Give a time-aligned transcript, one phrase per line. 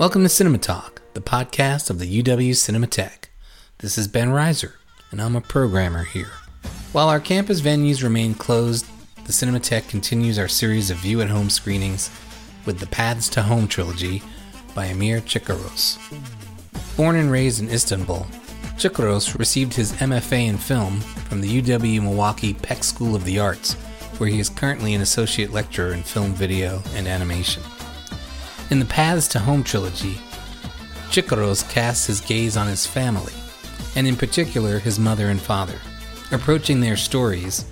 [0.00, 3.28] Welcome to Cinema Talk, the podcast of the UW Cinematheque.
[3.80, 4.72] This is Ben Reiser,
[5.10, 6.30] and I'm a programmer here.
[6.92, 8.86] While our campus venues remain closed,
[9.26, 12.10] the Cinematheque continues our series of view at home screenings
[12.64, 14.22] with the Paths to Home trilogy
[14.74, 15.98] by Amir Chikaros.
[16.96, 18.26] Born and raised in Istanbul,
[18.78, 23.74] Chikaros received his MFA in film from the UW Milwaukee Peck School of the Arts,
[24.16, 27.62] where he is currently an associate lecturer in film, video, and animation.
[28.70, 30.20] In the Paths to Home trilogy,
[31.10, 33.32] Chikaros casts his gaze on his family,
[33.96, 35.74] and in particular his mother and father,
[36.30, 37.64] approaching their stories,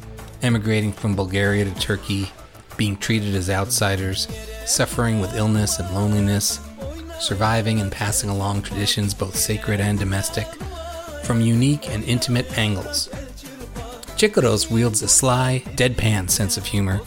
[0.42, 2.32] emigrating from Bulgaria to Turkey,
[2.76, 4.26] being treated as outsiders,
[4.66, 6.58] suffering with illness and loneliness,
[7.20, 10.48] surviving and passing along traditions both sacred and domestic,
[11.22, 13.08] from unique and intimate angles.
[14.16, 17.00] Chikaros wields a sly, deadpan sense of humor,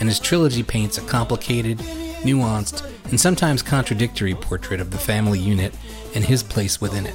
[0.00, 1.80] and his trilogy paints a complicated,
[2.22, 5.74] nuanced, and sometimes contradictory portrait of the family unit
[6.14, 7.14] and his place within it.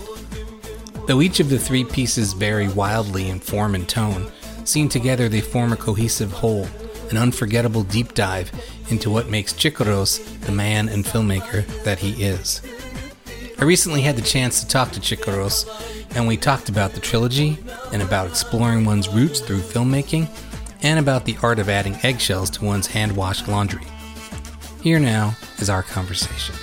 [1.08, 4.32] Though each of the three pieces vary wildly in form and tone,
[4.66, 6.68] seen together they form a cohesive whole,
[7.10, 8.52] an unforgettable deep dive
[8.90, 12.62] into what makes Chikaros the man and filmmaker that he is.
[13.60, 15.66] I recently had the chance to talk to Chikaros,
[16.16, 17.58] and we talked about the trilogy
[17.92, 20.28] and about exploring one's roots through filmmaking
[20.84, 23.88] and about the art of adding eggshells to one's hand washed laundry.
[24.88, 26.56] Here now is our conversation.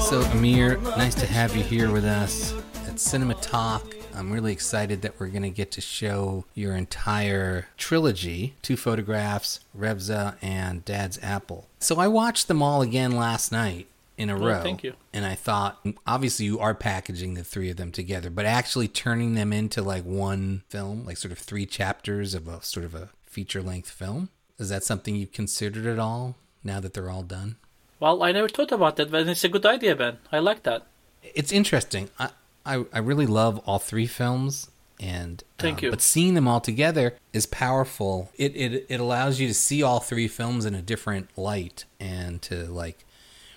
[0.00, 2.54] So, Amir, nice to have you here with us
[2.86, 3.97] at Cinema Talk.
[4.18, 9.60] I'm really excited that we're going to get to show your entire trilogy two photographs,
[9.78, 11.66] Revza, and Dad's Apple.
[11.78, 14.62] So, I watched them all again last night in a Oh, row.
[14.62, 14.94] thank you.
[15.12, 19.34] And I thought, obviously, you are packaging the three of them together, but actually turning
[19.34, 23.10] them into like one film, like sort of three chapters of a sort of a
[23.26, 24.28] feature length film.
[24.58, 27.54] Is that something you've considered at all now that they're all done?
[28.00, 30.18] Well, I never thought about that, but it's a good idea, Ben.
[30.32, 30.82] I like that.
[31.22, 32.10] it's interesting.
[32.18, 32.30] I,
[32.64, 34.70] I I really love all three films,
[35.00, 35.90] and Thank um, you.
[35.90, 38.30] But seeing them all together is powerful.
[38.36, 42.40] It it it allows you to see all three films in a different light and
[42.42, 43.04] to like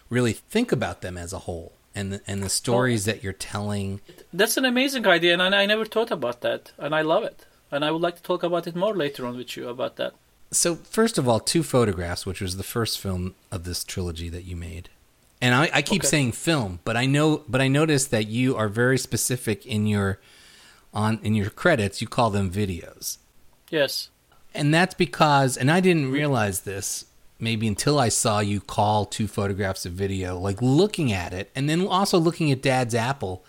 [0.10, 4.02] really think about them as a whole and the, and the stories that you're telling.
[4.34, 7.46] That's an amazing idea, and I I never thought about that, and I love it.
[7.74, 10.14] And I would like to talk about it more later on with you about that.
[10.52, 14.44] So first of all, two photographs, which was the first film of this trilogy that
[14.44, 14.90] you made.
[15.42, 16.08] And I, I keep Okay.
[16.08, 20.20] saying film, but I know, but I noticed that you are very specific in your
[20.94, 22.02] on in your credits.
[22.02, 23.18] You call them videos.
[23.70, 24.10] Yes.
[24.54, 27.06] And that's because, and I didn't realize this
[27.40, 31.68] maybe until I saw you call two photographs of video, like looking at it, and
[31.68, 33.44] then also looking at Dad's Apple,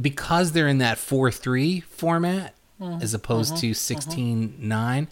[0.00, 3.02] because they're in that 4 3 format mm-hmm.
[3.02, 3.60] as opposed mm-hmm.
[3.60, 3.74] to mm-hmm.
[3.74, 5.08] 16 9,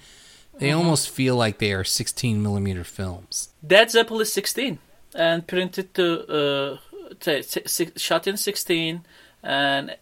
[0.58, 3.50] they almost feel like they are 16 millimeter films.
[3.66, 4.78] Dad's Apple is 16
[5.14, 6.78] and printed to uh,
[7.20, 9.04] say, si- si- shot in 16
[9.42, 9.96] and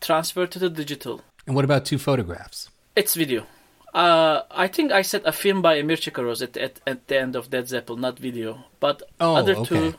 [0.00, 1.20] transferred to the digital.
[1.46, 2.68] And what about two photographs?
[2.96, 3.46] It's video.
[3.94, 7.36] Uh, I think I said a film by Emir Chikaros at, at, at the end
[7.36, 8.64] of Dead Apple, not video.
[8.80, 9.68] But Oh, other okay.
[9.68, 9.94] two,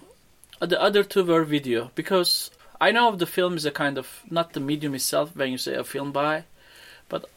[0.61, 2.49] uh, the other two were video because
[2.81, 5.75] I know the film is a kind of not the medium itself when you say
[5.75, 6.45] a film by,
[7.07, 7.29] but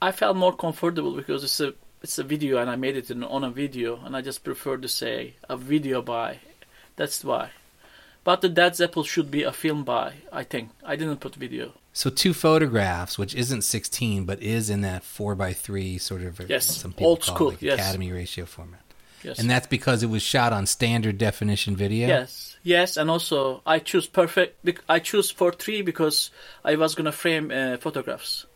[0.00, 3.22] I felt more comfortable because it's a it's a video and I made it in,
[3.22, 6.38] on a video and I just prefer to say a video by.
[6.96, 7.50] That's why.
[8.24, 10.14] But the Dead Apple should be a film by.
[10.32, 11.72] I think I didn't put video.
[11.92, 16.40] So two photographs, which isn't 16, but is in that 4 by 3 sort of,
[16.48, 17.78] Yes, some people old call it, school, like yes.
[17.80, 18.80] Academy ratio format.
[19.22, 19.38] Yes.
[19.38, 22.08] And that's because it was shot on standard definition video?
[22.08, 24.68] Yes, yes, and also I choose perfect.
[24.88, 26.30] I choose for three because
[26.64, 28.46] I was gonna frame uh, photographs,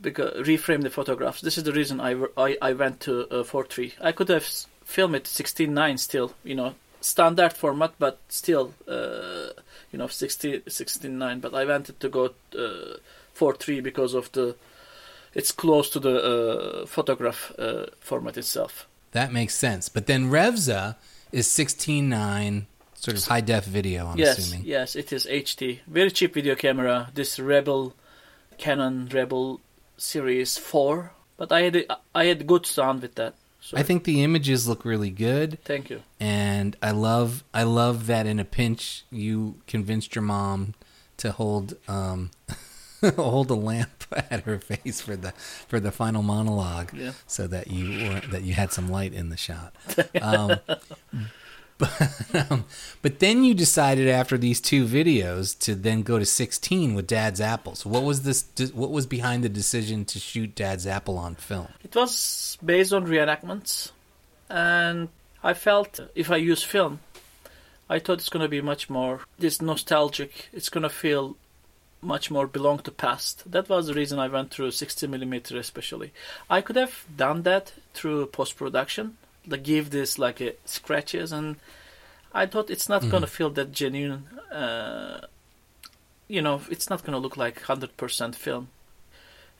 [0.00, 1.40] because reframe the photographs.
[1.40, 3.94] This is the reason I I, I went to uh, for three.
[4.00, 4.46] I could have
[4.84, 9.50] filmed it sixteen nine still, you know, standard format, but still, uh,
[9.92, 11.40] you know, 16, 16 9.
[11.40, 12.98] But I wanted to go uh,
[13.32, 14.56] for three because of the.
[15.34, 16.22] It's close to the
[16.82, 18.86] uh, photograph uh, format itself.
[19.12, 19.88] That makes sense.
[19.88, 20.96] But then Revza
[21.32, 22.64] is 16.9,
[22.94, 24.66] sort of high def video, I'm yes, assuming.
[24.66, 25.80] yes, it is HD.
[25.86, 27.10] Very cheap video camera.
[27.14, 27.94] This Rebel,
[28.56, 29.60] Canon Rebel
[29.98, 31.12] Series Four.
[31.36, 33.34] But I had I had good sound with that.
[33.60, 36.02] So I think the images look really good, Thank you.
[36.20, 40.74] and I love I love that in a pinch you convinced your mom
[41.18, 42.30] to hold um,
[43.16, 45.32] hold a lamp at her face for the
[45.66, 47.12] for the final monologue, Yeah.
[47.26, 49.74] so that you were, that you had some light in the shot.
[50.22, 50.56] Um,
[51.78, 52.64] But, um,
[53.02, 57.40] but then you decided after these two videos to then go to 16 with Dad's
[57.40, 57.74] Apple.
[57.76, 58.44] So what was this?
[58.74, 61.68] What was behind the decision to shoot Dad's Apple on film?
[61.82, 63.92] It was based on reenactments,
[64.50, 65.08] and
[65.42, 67.00] I felt if I use film,
[67.88, 70.48] I thought it's going to be much more this nostalgic.
[70.52, 71.36] It's going to feel
[72.00, 73.50] much more belong to past.
[73.50, 76.12] That was the reason I went through 60 millimeter, especially.
[76.48, 79.16] I could have done that through post production,
[79.48, 81.56] like give this like a scratches, and
[82.32, 83.10] I thought it's not Mhm.
[83.10, 84.28] gonna feel that genuine.
[84.52, 85.26] Uh,
[86.28, 88.68] you know, it's not gonna look like 100% film.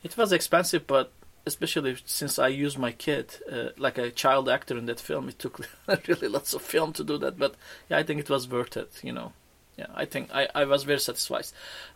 [0.03, 1.13] It was expensive, but
[1.47, 5.39] especially since I used my kid uh, like a child actor in that film, it
[5.39, 5.67] took
[6.09, 7.39] really lots of film to do that.
[7.39, 7.55] But
[7.89, 9.01] yeah, I think it was worth it.
[9.03, 9.33] You know,
[9.77, 11.47] yeah, I think I, I was very satisfied.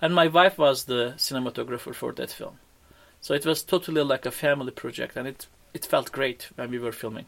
[0.01, 2.59] And my wife was the cinematographer for that film,
[3.21, 6.79] so it was totally like a family project, and it it felt great when we
[6.79, 7.27] were filming.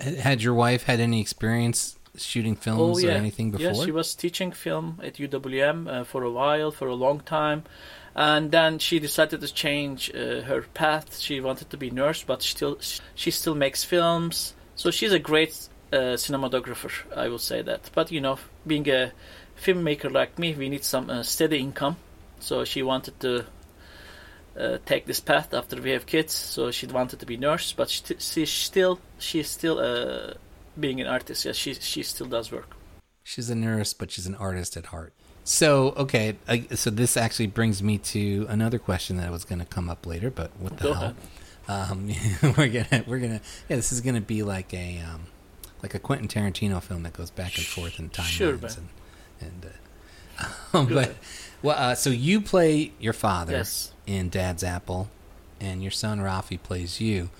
[0.00, 3.66] Had your wife had any experience shooting films or anything before?
[3.66, 7.20] Oh, Yes, she was teaching film at UWM uh, for a while, for a long
[7.20, 7.64] time,
[8.14, 11.18] and then she decided to change uh, her path.
[11.18, 12.78] She wanted to be nurse, but still
[13.14, 14.54] she still makes films.
[14.74, 17.90] So she's a great uh, cinematographer, I will say that.
[17.94, 19.12] But you know, being a
[19.62, 21.96] filmmaker like me, we need some uh, steady income.
[22.40, 23.46] So she wanted to
[24.58, 26.32] uh, take this path after we have kids.
[26.32, 30.34] So she wanted to be nurse, but she, she still she's still uh,
[30.78, 31.44] being an artist.
[31.44, 32.76] Yes, she she still does work.
[33.22, 35.12] She's a nurse, but she's an artist at heart.
[35.44, 39.64] So okay, I, so this actually brings me to another question that was going to
[39.64, 41.14] come up later, but what the Go hell?
[41.68, 42.10] Um,
[42.42, 45.26] we're gonna we're gonna yeah, this is gonna be like a um,
[45.82, 48.88] like a Quentin Tarantino film that goes back and forth in timelines Sure, and
[49.40, 49.66] and
[50.72, 51.14] uh, but
[51.62, 53.92] well, uh, so you play your father Yes.
[54.06, 55.08] In Dad's Apple,
[55.60, 57.30] and your son Rafi plays you.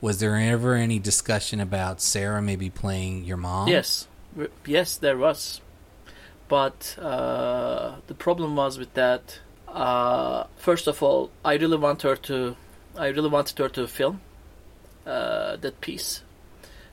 [0.00, 3.68] Was there ever any discussion about Sarah maybe playing your mom?
[3.68, 4.08] Yes,
[4.66, 5.60] yes, there was,
[6.48, 9.38] but uh, the problem was with that.
[9.68, 12.56] Uh, first of all, I really want her to,
[12.96, 14.20] I really wanted her to film
[15.06, 16.22] uh, that piece,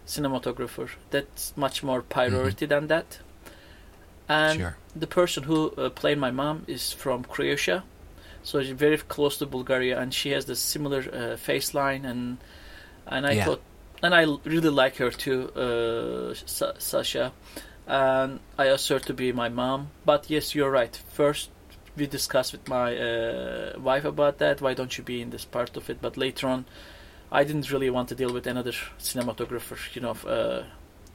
[0.08, 0.90] cinematographer.
[1.10, 3.20] That's much more priority than that.
[4.30, 4.78] And Sure.
[4.96, 7.84] the person who uh, played my mom is from Croatia,
[8.44, 12.38] so she's very close to Bulgaria, and she has the similar uh, face line, and
[13.08, 13.46] and I Yeah.
[13.46, 13.62] thought,
[14.04, 17.32] and I really like her too, uh, Sa- Sasha,
[17.88, 19.90] and I asked her to be my mom.
[20.06, 20.96] But yes, you're right.
[21.14, 21.50] First,
[21.98, 24.62] we discussed with my uh, wife about that.
[24.62, 25.98] Why don't you be in this part of it?
[26.02, 26.66] But later on,
[27.32, 29.78] I didn't really want to deal with another cinematographer.
[29.96, 30.64] You know, uh,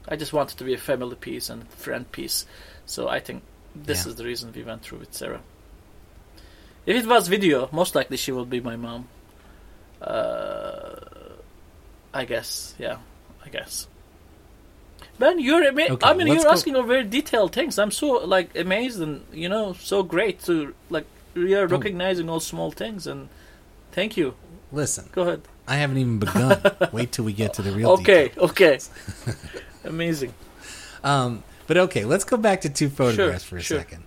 [0.09, 2.45] I just wanted to be a family piece and friend piece.
[2.87, 3.43] So I think
[3.75, 4.11] this Yeah.
[4.11, 5.41] is the reason we went through with Sarah.
[6.87, 9.09] If it was video, most likely she would be my mom.
[10.01, 10.97] Uh,
[12.13, 12.99] I guess, yeah,
[13.45, 13.87] I guess.
[15.19, 17.79] Man, you're ama- Okay, I mean, you're go- asking of very detailed things.
[17.79, 21.67] I'm so like amazed and you know so great to like Oh.
[21.67, 23.29] recognizing all small things and
[23.93, 24.35] thank you.
[24.71, 25.43] Listen, Go ahead.
[25.67, 26.61] I haven't even begun.
[26.93, 27.91] Wait till we get to the real.
[27.93, 28.45] Okay, detail.
[28.45, 28.79] okay.
[29.85, 30.35] Amazing.
[31.03, 33.79] Um, but okay, let's go back to two photographs for a sure.
[33.79, 34.05] second.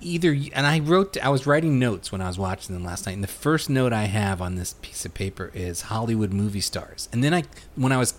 [0.00, 3.12] Either, and I wrote, I was writing notes when I was watching them last night,
[3.12, 7.08] and the first note I have on this piece of paper is Hollywood movie stars.
[7.12, 7.44] And then I,
[7.76, 8.14] when I was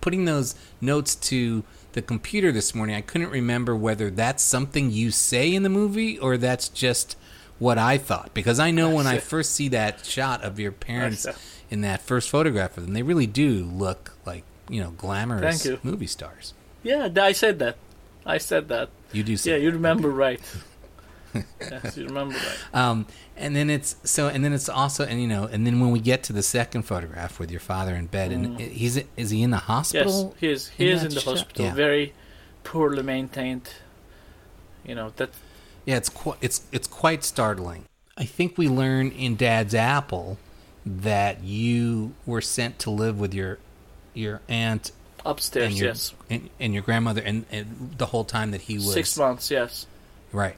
[0.00, 5.10] putting those notes to the computer this morning, I couldn't remember whether that's something you
[5.10, 7.16] say in the movie or that's just
[7.58, 8.32] what I thought.
[8.34, 11.26] Because I know when I first see that shot of your parents
[11.70, 16.06] in that first photograph of them, they really do look like you know glamorous movie
[16.06, 16.54] stars.
[16.82, 17.76] Yeah, I said that.
[18.24, 18.88] I said that.
[19.12, 20.40] You do Yeah, you remember right.
[21.60, 22.58] Yes, you remember right.
[22.74, 23.06] Um,
[23.36, 26.00] and then it's so, and then it's also, and you know, and then when we
[26.00, 29.50] get to the second photograph with your father in bed, and he's is he in
[29.50, 30.34] the hospital?
[30.34, 30.68] Yes, he is.
[30.68, 31.38] He in is in the shot?
[31.38, 31.64] hospital.
[31.66, 31.74] Yeah.
[31.74, 32.12] Very
[32.64, 33.70] poorly maintained.
[34.84, 35.30] You know that.
[35.86, 37.84] Yeah, it's quite it's it's quite startling.
[38.16, 40.38] I think we learn in Dad's Apple
[40.84, 43.58] that you were sent to live with your
[44.14, 44.92] your aunt
[45.24, 46.14] Upstairs, and your yes.
[46.28, 49.86] and, and your grandmother, and, and the whole time that he was Six months, yes.
[50.32, 50.56] right.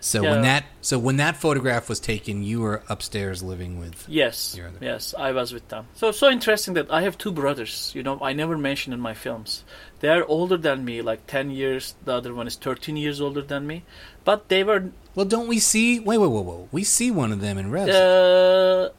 [0.00, 0.30] So Yeah.
[0.32, 4.04] when that so when that photograph was taken, you were upstairs living with.
[4.08, 5.86] Yes, Your other- yes, I was with them.
[5.94, 7.90] So so interesting that I have two brothers.
[7.94, 9.64] You know, I never mention in my films.
[10.00, 11.94] They are older than me, like ten years.
[12.04, 13.82] The other one is thirteen years older than me.
[14.24, 14.90] But they were.
[15.16, 15.98] Well, don't we see?
[15.98, 16.68] Wait, wait, wait, wait.
[16.70, 18.90] We see one of them in Revs Uh,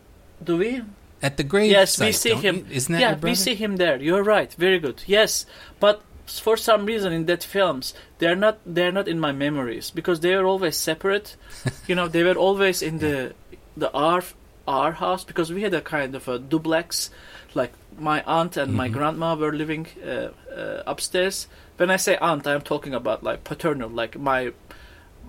[0.43, 0.81] do we?
[1.21, 1.69] at the grave.
[1.71, 2.55] yes, we see him.
[2.55, 2.65] you?
[2.71, 3.97] Isn't that yeah, we see him there.
[4.01, 4.53] You're right.
[4.57, 5.03] Very good.
[5.05, 5.45] Yes,
[5.79, 6.01] but
[6.37, 10.35] for some reason in that films they're not they're not in my memories because they
[10.35, 11.35] were always separate.
[11.87, 13.33] you know, they were always in the
[13.77, 14.21] the our
[14.67, 17.09] our house because we had a kind of a duplex.
[17.55, 18.93] Like my aunt and my Mhm.
[18.93, 21.47] grandma were living uh, uh, upstairs.
[21.77, 24.51] when I say aunt, I'm talking about like paternal, like my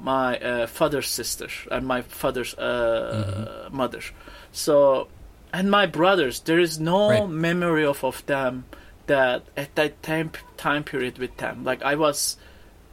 [0.03, 4.01] my uh, father's sister and my father's uh, mother.
[4.53, 5.09] So,
[5.53, 7.29] and my brothers, there is no Right.
[7.29, 8.65] memory of of them
[9.11, 11.65] that at that time time period with them.
[11.65, 12.37] Like I was,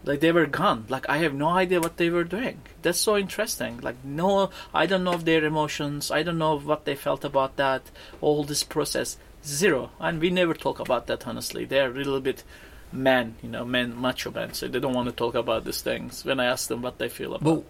[0.04, 0.86] like they were gone.
[0.90, 2.62] Like I have no idea what they were doing.
[2.82, 3.80] That's so interesting.
[3.82, 6.10] Like no, I don't know their emotions.
[6.10, 7.84] I don't know what they felt about that.
[8.20, 9.92] All this process, zero.
[10.00, 11.28] And we never talk about that.
[11.28, 12.44] Honestly, they're a little bit
[12.92, 14.54] men, you know, men, macho men.
[14.54, 16.26] So they don't want to talk about these things.
[16.26, 17.46] When I ask them what they feel about.
[17.46, 17.64] Well,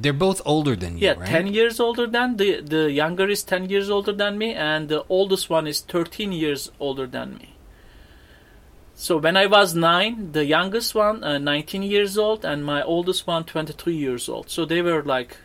[0.00, 1.28] they're both older than you, Yeah, right?
[1.28, 5.04] ten years older than the the younger is ten years older than me, and the
[5.08, 7.48] oldest one is thirteen years older than me.
[8.94, 13.26] So when I was nine, the youngest one, uh, nineteen years old, and my oldest
[13.26, 14.50] one, twenty-three years old.
[14.50, 15.36] So they were like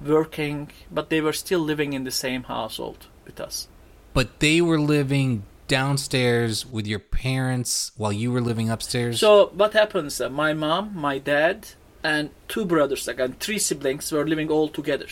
[0.00, 3.68] working, but they were still living in the same household with us.
[4.12, 9.20] But they were living downstairs with your parents while you were living upstairs.
[9.20, 10.20] So what happens?
[10.20, 11.68] Uh, my mom, my dad,
[12.02, 15.06] and two brothers, and three siblings, were living all together.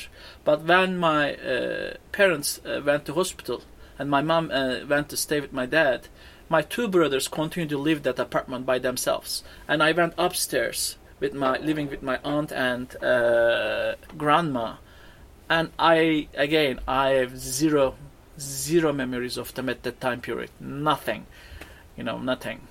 [0.45, 3.63] But when my uh, parents uh, went to hospital
[3.99, 6.09] and my mom uh, went to stay with my dad,
[6.49, 11.35] my two brothers continued to live that apartment by themselves, and I went upstairs with
[11.35, 14.77] my living with my aunt and uh, grandma,
[15.51, 17.97] and I again I have zero
[18.39, 20.51] zero memories of them at that time period.
[20.61, 21.27] Nothing,
[21.97, 22.67] you know, nothing.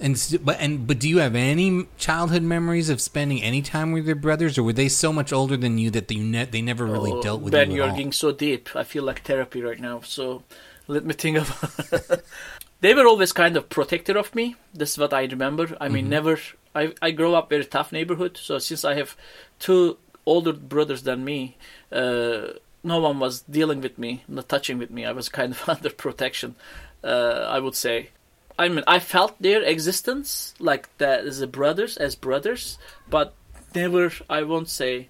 [0.00, 4.06] And but and but do you have any childhood memories of spending any time with
[4.06, 6.84] your brothers, or were they so much older than you that they ne- they never
[6.86, 7.96] really Oh, dealt with Ben, you you're at all?
[7.96, 8.74] getting so deep.
[8.74, 10.00] I feel like therapy right now.
[10.00, 10.42] So
[10.88, 12.22] let me think of.
[12.80, 14.56] they were always kind of protector of me.
[14.72, 15.76] This is what I remember.
[15.80, 15.94] I Mm-hmm.
[15.94, 16.38] mean, never.
[16.74, 18.36] I I grew up very tough neighborhood.
[18.36, 19.16] So since I have
[19.58, 19.96] two
[20.26, 21.56] older brothers than me,
[21.92, 25.04] uh, no one was dealing with me, not touching with me.
[25.04, 26.56] I was kind of under protection.
[27.02, 28.08] Uh, I would say.
[28.58, 33.34] I mean, I felt their existence like that as brothers, as brothers, but
[33.74, 34.12] never.
[34.30, 35.08] I won't say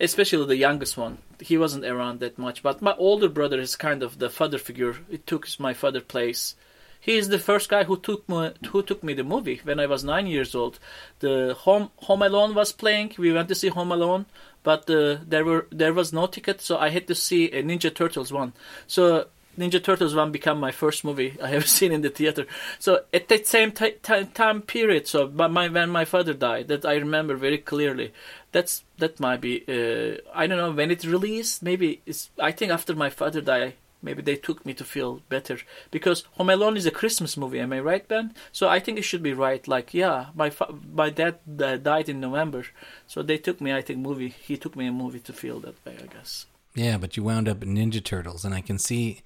[0.00, 1.18] especially the youngest one.
[1.40, 4.96] He wasn't around that much, but my older brother is kind of the father figure.
[5.10, 6.54] It took my father place.
[7.00, 9.86] He is the first guy who took me who took me the movie when I
[9.86, 10.78] was nine years old.
[11.18, 13.12] The Home Home Alone was playing.
[13.18, 14.24] We went to see Home Alone,
[14.62, 17.94] but uh, there were there was no ticket, so I had to see a Ninja
[17.94, 18.54] Turtles one.
[18.86, 19.26] So
[19.58, 22.46] Ninja Turtles one became my first movie I have seen in the theater.
[22.78, 26.84] So at that same ti ti time period, so my when my father died, that
[26.84, 28.12] I remember very clearly.
[28.52, 31.62] That's that might be uh, I don't know when it released.
[31.62, 33.74] Maybe it's I think after my father died.
[34.04, 35.58] Maybe they took me to feel better
[35.90, 37.58] because Home Alone is a Christmas movie.
[37.58, 38.34] Am I right, Ben?
[38.52, 39.66] So I think it should be right.
[39.66, 42.66] Like, yeah, my fa- my dad uh, died in November,
[43.06, 43.72] so they took me.
[43.72, 44.28] I think movie.
[44.28, 45.96] He took me a movie to feel that way.
[46.02, 46.44] I guess.
[46.74, 49.22] Yeah, but you wound up in Ninja Turtles, and I can see,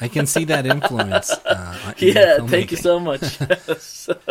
[0.00, 1.30] I can see that influence.
[1.30, 3.20] Uh, in Yeah, thank you so much.
[3.40, 4.08] Yes.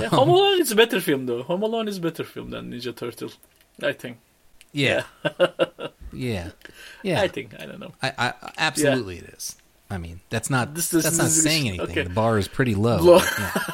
[0.00, 1.42] yeah, Home Alone is a better film though.
[1.44, 3.30] Home Alone is a better film than Ninja Turtle.
[3.82, 4.18] I think.
[4.72, 5.02] Yeah,
[6.12, 6.50] yeah,
[7.02, 7.20] yeah.
[7.22, 7.54] I think.
[7.60, 7.92] I don't know.
[8.02, 9.56] I, I absolutely it is.
[9.90, 11.90] I mean, that's not This- this- that's not this is- saying anything.
[11.90, 12.02] okay.
[12.04, 12.98] The bar is pretty low.
[12.98, 13.20] Low.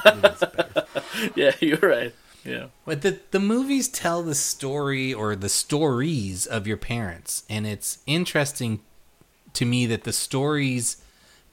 [0.04, 0.62] yeah.
[1.34, 2.14] Yeah, you're right.
[2.44, 2.66] Yeah.
[2.84, 7.98] But the the movies tell the story or the stories of your parents, and it's
[8.06, 8.80] interesting
[9.56, 10.96] to me that the stories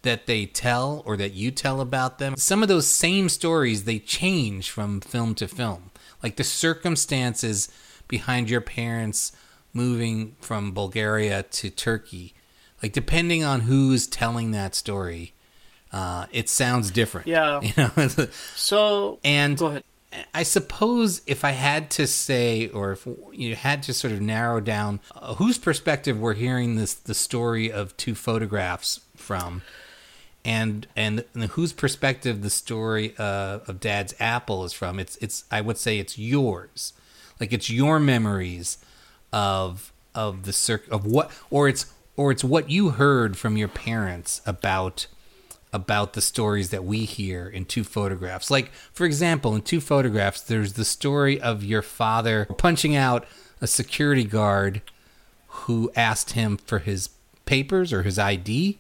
[0.04, 4.00] that they tell or that you tell about them, some of those same stories they
[4.00, 5.92] change from film to film.
[6.22, 7.70] Like the circumstances
[8.08, 9.32] behind your parents
[9.74, 12.34] moving from Bulgaria to Turkey,
[12.82, 15.34] like depending on who's telling that story,
[15.92, 17.28] uh, it sounds different.
[17.28, 17.62] Yeah.
[17.64, 18.08] you know.
[18.56, 19.84] So and go ahead.
[20.34, 24.60] I suppose if I had to say, or if you had to sort of narrow
[24.60, 29.62] down uh, whose perspective we're hearing this the story of two photographs from,
[30.46, 35.62] and and whose perspective the story uh, of Dad's apple is from, it's it's I
[35.62, 36.94] would say it's yours,
[37.40, 38.78] like it's your memories
[39.32, 43.68] of of the circ of what, or it's or it's what you heard from your
[43.68, 45.08] parents about
[45.74, 48.52] about the stories that we hear in two photographs.
[48.52, 53.26] Like, for example, in two photographs, there's the story of your father punching out
[53.60, 54.82] a security guard
[55.48, 57.10] who asked him for his
[57.46, 58.78] papers or his ID.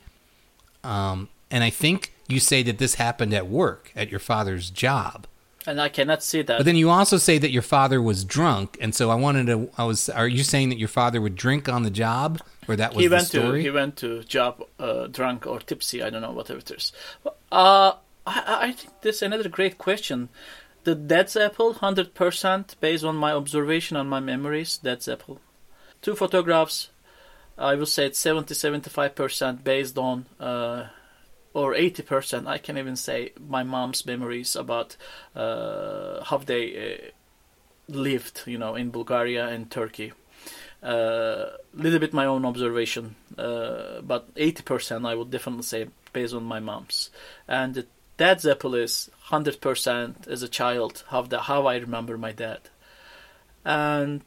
[0.83, 5.27] Um, and I think you say that this happened at work, at your father's job.
[5.65, 6.57] And I cannot see that.
[6.57, 9.69] But then you also say that your father was drunk, and so I wanted to.
[9.77, 10.09] I was.
[10.09, 13.07] Are you saying that your father would drink on the job, or that was he
[13.07, 13.59] the went story?
[13.59, 16.03] to he went to job uh, drunk or tipsy.
[16.03, 16.91] I don't know whatever it is.
[17.51, 17.93] Uh,
[18.25, 20.29] I, I think this is another great question.
[20.83, 24.77] The Dad's Apple, hundred percent based on my observation and my memories.
[24.77, 25.39] Dad's Apple,
[26.01, 26.89] two photographs.
[27.57, 30.87] I would say it's 70 75 percent based on uh,
[31.53, 34.97] or 80%, I can even say my mom's memories about
[35.35, 37.11] uh, how they uh,
[37.87, 40.13] lived, you know, in Bulgaria and Turkey.
[40.81, 46.33] A uh, little bit my own observation, uh, but 80% I would definitely say based
[46.33, 47.09] on my mom's.
[47.47, 47.85] And
[48.17, 52.59] dad's apple 100% as a child, how, the, how I remember my dad.
[53.63, 54.21] And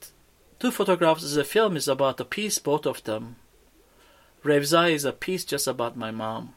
[0.59, 3.37] Two Photographs as a film is about a piece, both of them.
[4.43, 6.55] Revza is a piece just about my mom.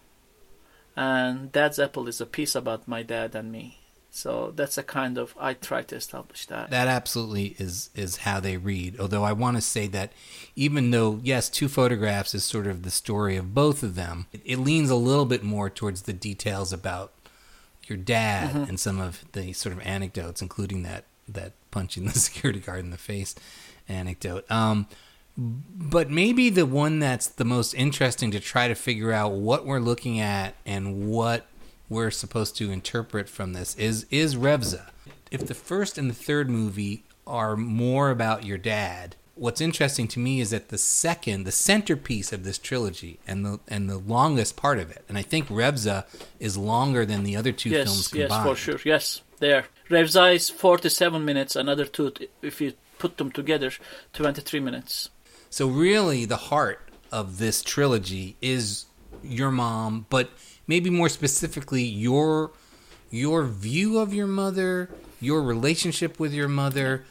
[0.95, 3.79] And Dad's Apple is a piece about my dad and me.
[4.11, 6.71] So that's a kind of I try to establish that.
[6.71, 8.99] That absolutely is is how they read.
[8.99, 10.11] Although I want to say that
[10.55, 14.41] even though yes, two photographs is sort of the story of both of them, it,
[14.45, 17.13] it leans a little bit more towards the details about
[17.85, 18.63] your dad mm-hmm.
[18.63, 22.91] and some of the sort of anecdotes, including that that punching the security guard in
[22.91, 23.35] the face
[23.87, 24.49] anecdote.
[24.49, 24.87] Um,
[25.39, 29.79] but maybe the one that's the most interesting to try to figure out what we're
[29.79, 31.47] looking at and what
[31.87, 34.89] we're supposed to interpret from this is is Revza.
[35.31, 40.19] If the first and the third movie are more about your dad, what's interesting to
[40.19, 44.57] me is that the second, the centerpiece of this trilogy and the and the longest
[44.57, 46.05] part of it, and I think Revza
[46.39, 48.31] is longer than the other two yes, films combined.
[48.31, 48.79] Yes, for sure.
[48.83, 49.65] Yes, there.
[49.89, 53.71] Revza is 47 minutes, another two if you put them together,
[54.13, 55.09] 23 minutes.
[55.49, 58.85] So really, the heart of this trilogy is
[59.23, 60.29] your mom, but
[60.67, 62.51] maybe more specifically your
[63.11, 64.89] your view of your mother,
[65.19, 67.03] your relationship with your mother,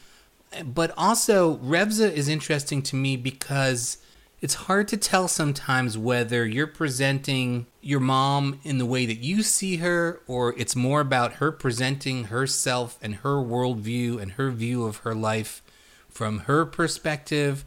[0.63, 3.97] but also Revza is interesting to me because
[4.39, 9.43] it's hard to tell sometimes whether you're presenting your mom in the way that you
[9.43, 14.85] see her, or it's more about her presenting herself and her worldview and her view
[14.85, 15.61] of her life
[16.09, 17.65] from her perspective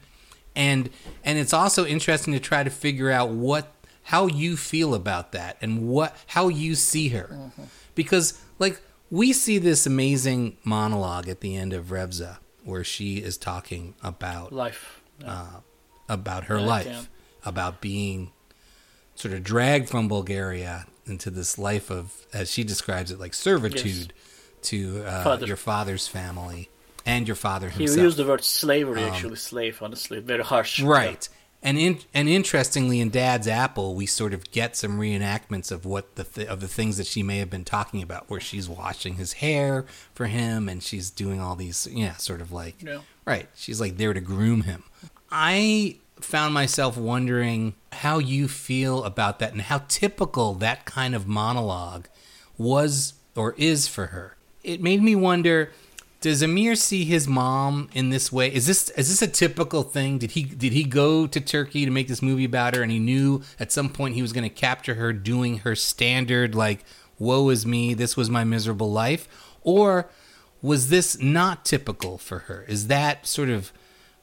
[0.55, 0.91] and
[1.25, 3.73] and it's also interesting to try to figure out what
[4.05, 7.63] how you feel about that and what how you see her mm-hmm.
[7.95, 13.37] because like we see this amazing monologue at the end of Revza where she is
[13.37, 15.33] talking about life yeah.
[15.33, 15.61] uh,
[16.09, 17.11] about her yeah, life
[17.45, 18.33] about being
[19.15, 24.13] sort of dragged from Bulgaria into this life of as she describes it like servitude
[24.15, 24.63] yes.
[24.63, 25.47] to uh, Father.
[25.47, 26.69] your father's family
[27.07, 27.97] and your father himself.
[27.97, 30.81] He used the word slavery, um, actually, slave, honestly, very harsh.
[30.81, 31.29] Right.
[31.31, 31.39] Yeah.
[31.65, 36.17] And in, and interestingly, in Dad's Apple, we sort of get some reenactments of what
[36.17, 39.15] the th- of the things that she may have been talking about, where she's washing
[39.15, 42.99] his hair for him, and she's doing all these, yeah, sort of like, yeah.
[43.25, 43.49] right.
[43.55, 44.83] She's like there to groom him.
[45.31, 51.29] I found myself wondering how you feel about that, and how typical that kind of
[51.29, 52.07] monologue
[52.59, 54.37] was or is for her.
[54.65, 55.71] It made me wonder
[56.23, 58.53] does Amir see his mom in this way?
[58.53, 60.19] Is this is this a typical thing?
[60.19, 62.99] Did he did he go to Turkey to make this movie about her, and he
[62.99, 66.85] knew at some point he was going to capture her doing her standard like
[67.19, 69.29] "Woe is me, this was my miserable life,"
[69.63, 70.09] or
[70.63, 72.65] was this not typical for her?
[72.69, 73.73] Is that sort of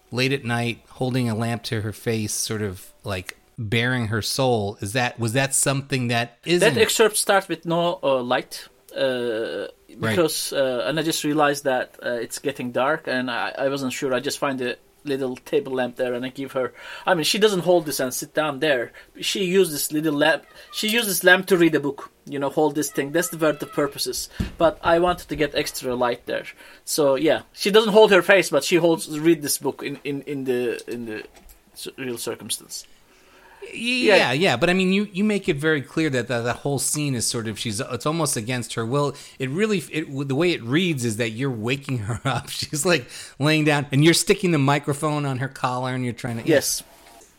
[0.10, 4.78] late at night holding a lamp to her face, sort of like baring her soul?
[4.80, 6.76] Is that was that something that isn't?
[6.76, 8.70] That excerpt starts with no uh, light.
[8.92, 9.68] Uh,
[10.00, 10.62] because right.
[10.62, 14.14] uh, and I just realized that uh, it's getting dark and I, I wasn't sure.
[14.14, 16.74] I just find a little table lamp there and I give her.
[17.06, 18.92] I mean, she doesn't hold this and sit down there.
[19.20, 20.46] She used this little lamp.
[20.72, 22.12] She used this lamp to read a book.
[22.26, 23.12] You know, hold this thing.
[23.12, 24.30] That's the where the purposes.
[24.58, 26.46] But I wanted to get extra light there.
[26.86, 30.22] So yeah, she doesn't hold her face, but she holds read this book in in
[30.24, 31.24] in the in the
[31.98, 32.86] real circumstance.
[33.62, 36.56] Yeah, yeah, yeah, but I mean, you you make it very clear that that, that
[36.58, 39.16] whole scene is sort of she's it's almost against her will.
[39.38, 42.50] It really it the way it reads is that you're waking her up.
[42.50, 46.42] She's like laying down, and you're sticking the microphone on her collar, and you're trying
[46.42, 46.84] to yes.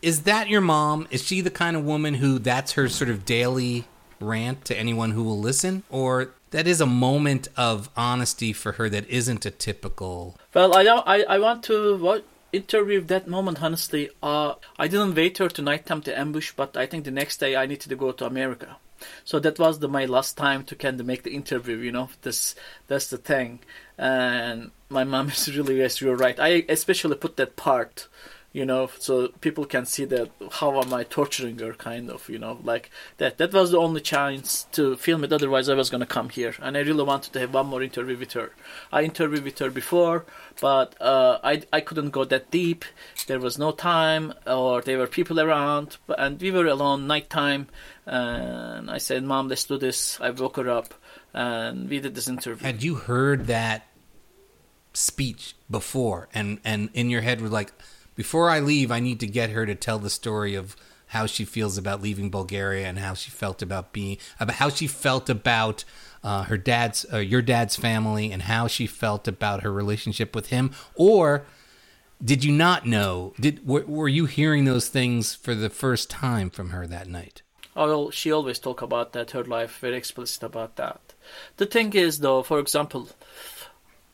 [0.02, 1.08] Is that your mom?
[1.10, 3.84] Is she the kind of woman who that's her sort of daily
[4.18, 8.88] rant to anyone who will listen, or that is a moment of honesty for her
[8.88, 10.36] that isn't a typical?
[10.54, 15.14] Well, I don't I I want to what interview that moment honestly uh, i didn't
[15.14, 17.96] wait her to nighttime to ambush but i think the next day i needed to
[17.96, 18.76] go to america.
[19.24, 22.10] So that was the, my last time to kind of make the interview you know
[22.22, 22.54] this
[22.86, 23.60] that's the thing.
[23.96, 26.38] And my mom is really yes you're right.
[26.38, 28.08] I especially put that part
[28.52, 32.38] you know so people can see that how am i torturing her kind of you
[32.38, 36.00] know like that that was the only chance to film it otherwise i was going
[36.00, 36.54] to come here.
[36.60, 38.52] And i really wanted to have one more interview with her.
[38.92, 40.24] I interviewed with her before
[40.60, 42.84] but uh, I, I couldn't go that deep.
[43.26, 47.68] There was no time or there were people around and we were alone nighttime.
[48.06, 50.20] And i said mom let's do this.
[50.20, 50.94] I woke her up
[51.32, 52.66] and we did this interview.
[52.66, 53.86] Had you heard that
[54.92, 57.72] speech before and and in your head were like
[58.20, 61.46] before I leave, I need to get her to tell the story of how she
[61.46, 65.86] feels about leaving Bulgaria and how she felt about being about how she felt about
[66.22, 70.48] uh, her dad's uh, your dad's family and how she felt about her relationship with
[70.48, 70.70] him.
[70.94, 71.46] Or
[72.22, 73.32] did you not know?
[73.40, 77.40] Did were, were you hearing those things for the first time from her that night?
[77.74, 81.00] Oh, well, she always talk about that her life very explicit about that.
[81.56, 83.08] The thing is though for example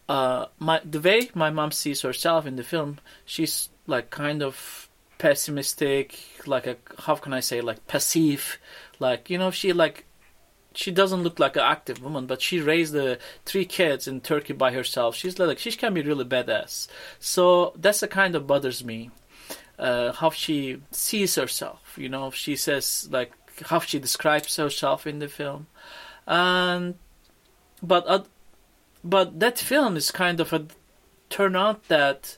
[0.09, 4.89] uh my the way my mom sees herself in the film she's like kind of
[5.19, 8.59] pessimistic like a how can i say like passive.
[8.99, 10.05] Like you know she like
[10.75, 14.53] she doesn't look like an active woman but she raised the three kids in turkey
[14.53, 15.17] by herself.
[15.17, 16.89] She's like she can be really badass.
[17.19, 19.11] So that's the kind of bothers me
[19.79, 22.31] uh how she sees herself you know?
[22.31, 25.67] She says like how she describes herself in the film.
[26.27, 26.95] And
[27.83, 28.25] but uh,
[29.09, 30.67] but that film is kind of a
[31.31, 32.37] turn out that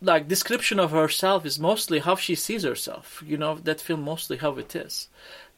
[0.00, 4.36] like description of herself is mostly how she sees herself you know that film mostly
[4.36, 5.08] how it is.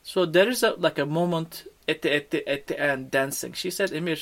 [0.03, 3.53] So there is a like a moment at the at the at the end dancing.
[3.53, 4.17] She said emir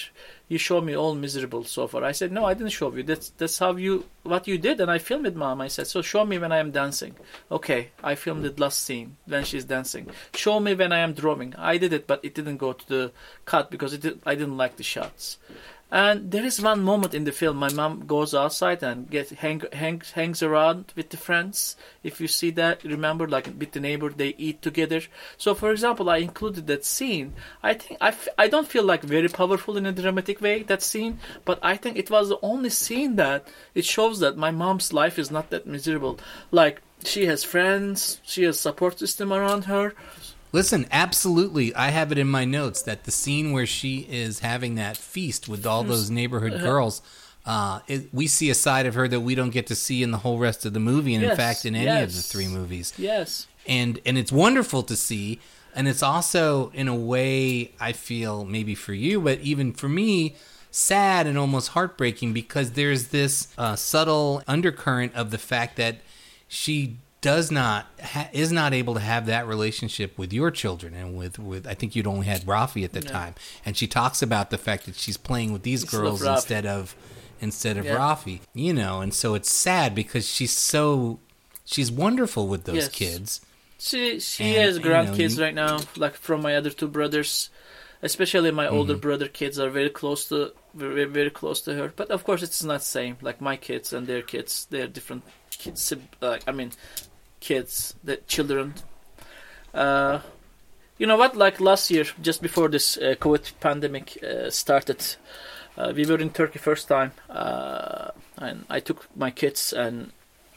[0.48, 2.02] you show me all miserable so far.
[2.02, 3.04] I said no i didn't show you.
[3.04, 6.02] That's that's how you what you did and i filmed it mom i said so
[6.02, 7.14] show me when i am dancing.
[7.52, 10.08] Okay i filmed the last scene when she's dancing.
[10.34, 13.12] Show me when i am drawing i did it but it didn't go to the
[13.44, 15.38] cut because it did, i didn't like the shots
[15.90, 19.62] and there is one moment in the film my mom goes outside and gets hang,
[19.72, 21.76] hang, hangs around with the friends.
[22.02, 25.00] If you see that, remember like with the neighbor they eat together.
[25.38, 27.32] So for example, I included that scene.
[27.62, 30.82] I think I, f- I don't feel like very powerful in a dramatic way that
[30.82, 34.92] scene, but I think it was the only scene that it shows that my mom's
[34.92, 36.18] life is not that miserable.
[36.50, 39.94] Like she has friends, she has support system around her.
[40.52, 41.74] Listen, absolutely.
[41.74, 45.48] I have it in my notes that the scene where she is having that feast
[45.48, 47.02] with all those neighborhood girls,
[47.44, 50.10] uh, it, we see a side of her that we don't get to see in
[50.10, 52.92] the whole rest of the movie, and in fact, in any of the three movies.
[52.96, 53.46] Yes.
[53.66, 55.40] And and it's wonderful to see,
[55.74, 60.34] and it's also in a way I feel maybe for you, but even for me.
[60.70, 65.96] Sad and almost heartbreaking because there's this uh, subtle undercurrent of the fact that
[66.46, 71.08] she does not ha- is not able to have that relationship with your children and
[71.20, 74.46] with with I think you'd only had Rafi at the time and she talks about
[74.50, 76.94] the fact that she's playing with these girls instead of
[77.40, 77.96] instead of Yeah.
[77.98, 81.18] Rafi you know and so it's sad because she's so
[81.64, 82.88] she's wonderful with those Yes.
[83.02, 83.30] kids
[83.78, 87.50] She she And, has you know, grandkids right now, like from my other two brothers.
[88.00, 89.06] Especially my older Mm-hmm.
[89.08, 91.86] brother kids are very close to very very close to her.
[92.00, 93.14] But of course, it's not the same.
[93.28, 95.22] Like my kids and their kids, they're different
[95.62, 95.92] kids.
[96.20, 96.70] Like I mean,
[97.40, 98.74] kids, the children.
[99.74, 100.20] Uh,
[100.98, 101.36] you know what?
[101.36, 105.16] Like last year, just before this uh, COVID pandemic uh, started,
[105.76, 110.12] uh, we were in Turkey first time, uh, and I took my kids, and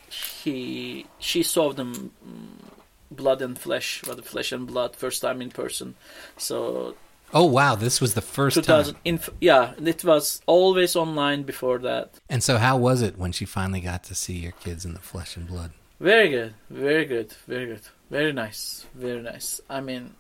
[0.10, 5.52] he she saw them mm, blood and flesh, rather flesh and blood, first time in
[5.52, 5.96] person.
[6.38, 6.96] So
[7.34, 11.80] oh wow this was the first 2000, time in, yeah, it was always online before
[11.80, 12.20] that.
[12.30, 15.00] and so how was it when she finally got to see your kids in the
[15.00, 19.62] flesh and blood Very good, very good, very good, very nice, very nice.
[19.70, 20.16] I mean,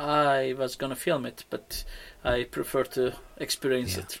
[0.00, 1.84] I was gonna film it, but
[2.24, 4.02] I prefer to experience Yeah.
[4.02, 4.20] it.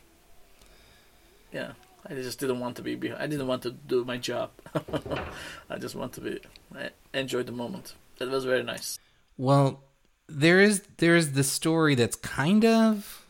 [1.52, 1.72] Yeah,
[2.04, 3.22] I just didn't want to be behind.
[3.22, 4.50] I didn't want to do my job.
[5.70, 6.38] I just want to be
[6.74, 7.94] I enjoy the moment.
[8.18, 8.98] That was very nice.
[9.38, 9.84] Well,
[10.28, 13.25] there is there is the story that's kind of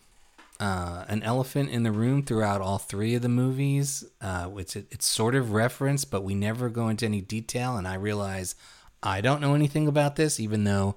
[0.59, 4.05] uh, an elephant in the room throughout all three of the movies.
[4.21, 7.77] Uh, it's it's sort of referenced, but we never go into any detail.
[7.77, 8.55] And I realize
[9.03, 10.97] I don't know anything about this, even though,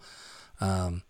[0.62, 1.04] um,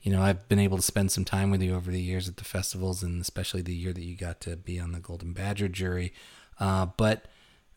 [0.00, 2.36] you know, I've been able to spend some time with you over the years at
[2.36, 5.68] the festivals, and especially the year that you got to be on the Golden Badger
[5.68, 6.12] jury.
[6.60, 7.26] Uh, but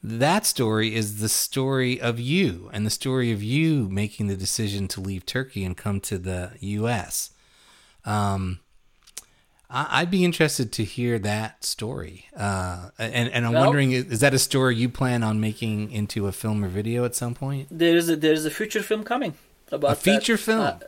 [0.04, 4.88] that story is the story of you and the story of you making the decision
[4.90, 7.32] to leave Turkey and come to the U.S.
[8.06, 8.60] Um,
[9.74, 12.26] I'd be interested to hear that story.
[12.36, 15.92] Uh, and, and I'm Well- wondering, is is that a story you plan on making
[15.92, 17.68] into a film or video at some point?
[17.72, 19.34] There is a there is a future film coming
[19.72, 20.44] about A feature that.
[20.44, 20.62] film?
[20.62, 20.80] Uh,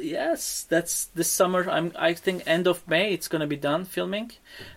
[0.00, 1.68] yes, that's this summer.
[1.70, 4.32] I'm I think end of May it's gonna be done filming,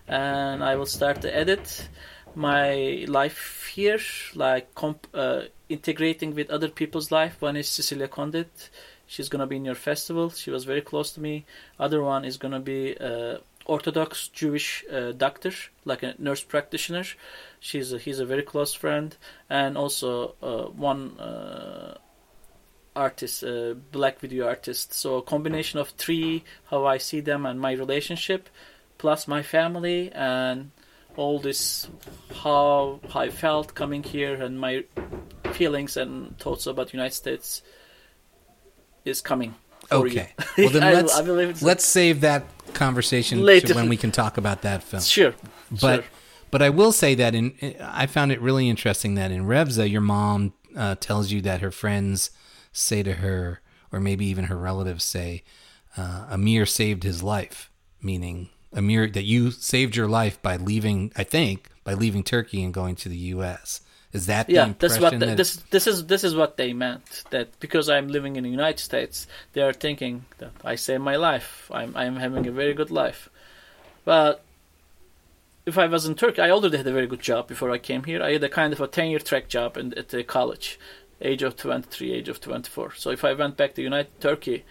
[0.07, 1.89] and I will start to edit
[2.35, 3.99] my life here,
[4.35, 7.41] like comp, uh, integrating with other people's life.
[7.41, 8.69] One is Cecilia Condit.
[9.07, 10.29] She's gonna be in your festival.
[10.31, 11.45] She was very close to me.
[11.79, 15.51] Other one is gonna be uh, Orthodox Jewish uh, doctor,
[15.83, 17.03] like a nurse practitioner.
[17.59, 19.15] She's a, he's a very close friend,
[19.49, 21.97] and also uh, one uh,
[22.95, 24.93] artist, uh, black video artist.
[24.93, 28.49] So a combination of three, how I see them and my relationship,
[28.97, 30.71] plus my family and
[31.17, 31.87] all this,
[32.43, 34.83] how I felt coming here and my
[35.53, 37.61] feelings and thoughts about United States
[39.05, 39.55] is coming.
[39.91, 40.33] Okay.
[40.57, 42.43] Well, then let's let's save that
[42.75, 43.69] conversation Later.
[43.69, 45.01] to when we can talk about that film.
[45.01, 45.33] Sure.
[45.71, 46.03] But sure.
[46.51, 50.01] but I will say that in I found it really interesting that in Revza, your
[50.01, 52.31] mom uh, tells you that her friends
[52.71, 53.61] say to her,
[53.91, 55.43] or maybe even her relatives say,
[55.97, 61.11] uh, Amir saved his life, meaning Amir that you saved your life by leaving.
[61.15, 63.81] I think by leaving Turkey and going to the U.S.
[64.15, 66.71] Is that the yeah that's what the, that- this this is this is what they
[66.85, 71.03] meant that because i'm living in the united states they are thinking that i saved
[71.11, 71.69] my life.
[71.79, 73.21] I'm i'm having a very good life.
[74.11, 74.33] But
[75.65, 78.03] if i was in turkey i already had a very good job before i came
[78.03, 78.21] here.
[78.23, 80.79] I had a kind of a 10 year track job in, at the college
[81.21, 84.63] age of 23 age of 24 so if i went back to united turkey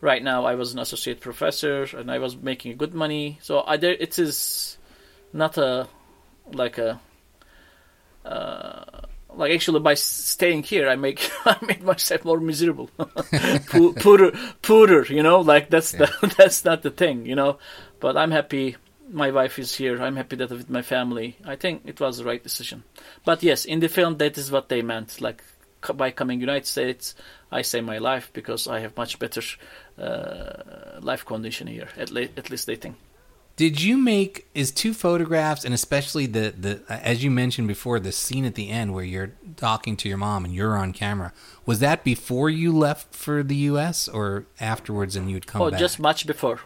[0.00, 3.38] right now i was an associate professor and i was making good money.
[3.42, 4.78] So I, there, it is
[5.32, 5.88] not a
[6.52, 7.00] like a
[8.24, 12.90] like actually by staying here i make i made myself more miserable.
[13.70, 15.40] Po- poorer poorer you know?
[15.40, 17.58] Like that's the, that's not the thing you know?
[18.00, 18.76] But i'm happy
[19.12, 20.00] my wife is here.
[20.00, 21.36] I'm happy that with my family.
[21.44, 22.84] I think it was the right decision.
[23.24, 25.20] But yes in the film that is what they meant.
[25.20, 25.42] Like
[25.94, 27.14] by coming united states
[27.50, 29.40] i save my life because i have much better
[29.98, 32.96] uh, life condition here at, le- at least they think
[33.60, 38.10] Did you make is two photographs and especially the the as you mentioned before the
[38.10, 41.30] scene at the end where you're talking to your mom and you're on camera
[41.66, 44.08] was that before you left for the U.S.
[44.08, 45.66] or afterwards and you'd come back?
[45.66, 45.80] oh, back?
[45.80, 46.60] just much before.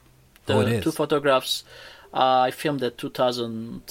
[0.46, 0.84] The Oh, it is.
[0.84, 1.64] two photographs
[2.12, 3.82] uh, I filmed at 2000,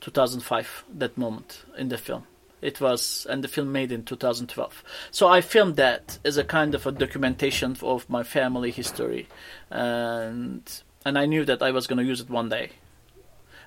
[0.00, 2.22] 2005, that moment in the film.
[2.60, 4.84] It was, and the film made in 2012.
[5.10, 9.26] So I filmed that as a kind of a documentation of my family history.
[9.70, 10.62] And,
[11.04, 12.70] and I knew that I was going to use it one day.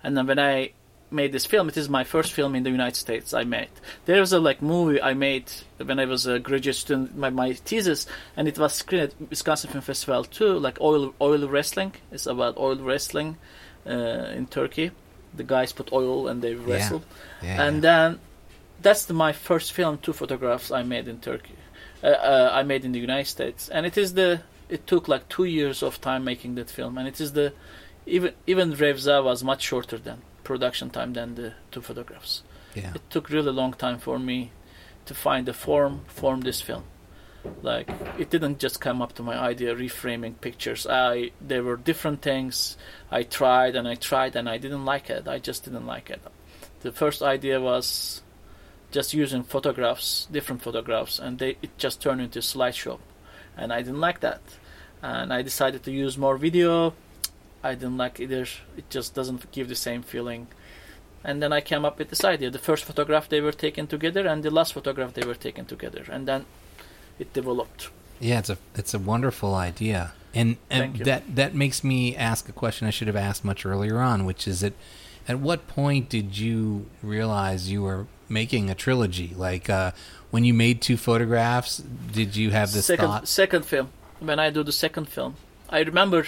[0.03, 0.71] And then when I
[1.11, 3.69] made this film, it is my first film in the United States I made.
[4.05, 5.51] There's a like movie I made
[5.83, 9.71] when I was a graduate student, my, my thesis, and it was screened at Wisconsin
[9.71, 11.93] Film Festival too, like oil oil wrestling.
[12.11, 13.37] It's about oil wrestling
[13.85, 14.91] uh, in Turkey.
[15.33, 17.03] The guys put oil and they wrestle.
[17.41, 17.81] yeah, and yeah.
[17.81, 18.19] then
[18.81, 21.55] that's the, my first film, two photographs I made in Turkey.
[22.03, 24.41] Uh, uh, I made in the United States, and it is the.
[24.69, 27.53] It took like two years of time making that film, and it is the
[28.05, 32.43] even even Revza was much shorter than production time than the two photographs.
[32.75, 32.93] yeah.
[32.93, 34.51] It took really long time for me
[35.05, 36.83] to find the form form this film.
[37.61, 40.87] Like it didn't just come up to my idea reframing pictures.
[40.87, 42.77] I there were different things
[43.11, 45.27] I tried and I tried and I didn't like it.
[45.27, 46.21] I just didn't like it.
[46.81, 48.21] The first idea was
[48.91, 52.99] just using photographs, different photographs, and they it just turned into a slideshow,
[53.57, 54.41] and I didn't like that.
[55.01, 56.93] And I decided to use more video.
[57.63, 58.45] I didn't like either.
[58.77, 60.47] It just doesn't give the same feeling.
[61.23, 62.49] And then I came up with this idea.
[62.51, 66.05] The first photograph they were taken together, and the last photograph they were taken together,
[66.09, 66.45] and then
[67.17, 67.89] it developed.
[68.19, 72.53] Yeah, it's a it's a wonderful idea, and, and that that makes me ask a
[72.53, 74.73] question I should have asked much earlier on, which is that
[75.27, 79.33] at what point did you realize you were making a trilogy?
[79.35, 79.91] Like uh,
[80.31, 83.27] when you made two photographs, did you have this second thought?
[83.27, 83.89] second film.
[84.19, 85.35] When I do the second film,
[85.69, 86.25] I remember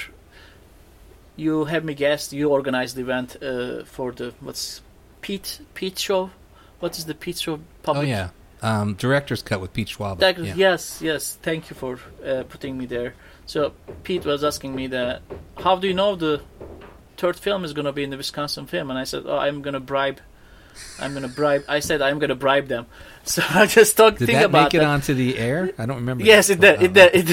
[1.36, 2.34] you had me guest.
[2.34, 4.82] You organized the event uh, for the what's
[5.22, 6.32] Pete Pete show.
[6.80, 7.60] What is the Pete show?
[7.88, 8.30] Oh yeah,
[8.62, 10.20] um, director's cut with Pete Schwab.
[10.20, 10.54] That- yeah.
[10.56, 11.38] Yes, yes.
[11.42, 13.14] Thank you for uh, putting me there.
[13.46, 15.22] So Pete was asking me that,
[15.58, 16.42] how do you know the
[17.16, 18.90] third film is going to be in the Wisconsin film?
[18.90, 20.20] And I said, oh, I'm going to bribe.
[21.00, 21.64] I'm to bribe.
[21.68, 22.86] I said I'm to bribe them.
[23.28, 24.18] So I just talk.
[24.18, 24.88] Did think that about make it that.
[24.88, 25.72] onto the air?
[25.78, 26.24] I don't remember.
[26.24, 26.80] Yes, it did.
[26.80, 27.10] Oh, It did.
[27.14, 27.26] It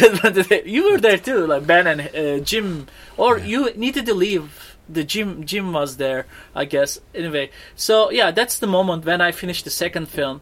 [0.49, 0.67] did.
[0.75, 3.45] You were there too, like Ben and uh, Jim, or Yeah.
[3.53, 4.77] you needed to leave.
[4.89, 6.99] The Jim Jim was there, I guess.
[7.15, 10.41] Anyway, so yeah, that's the moment when I finished the second film,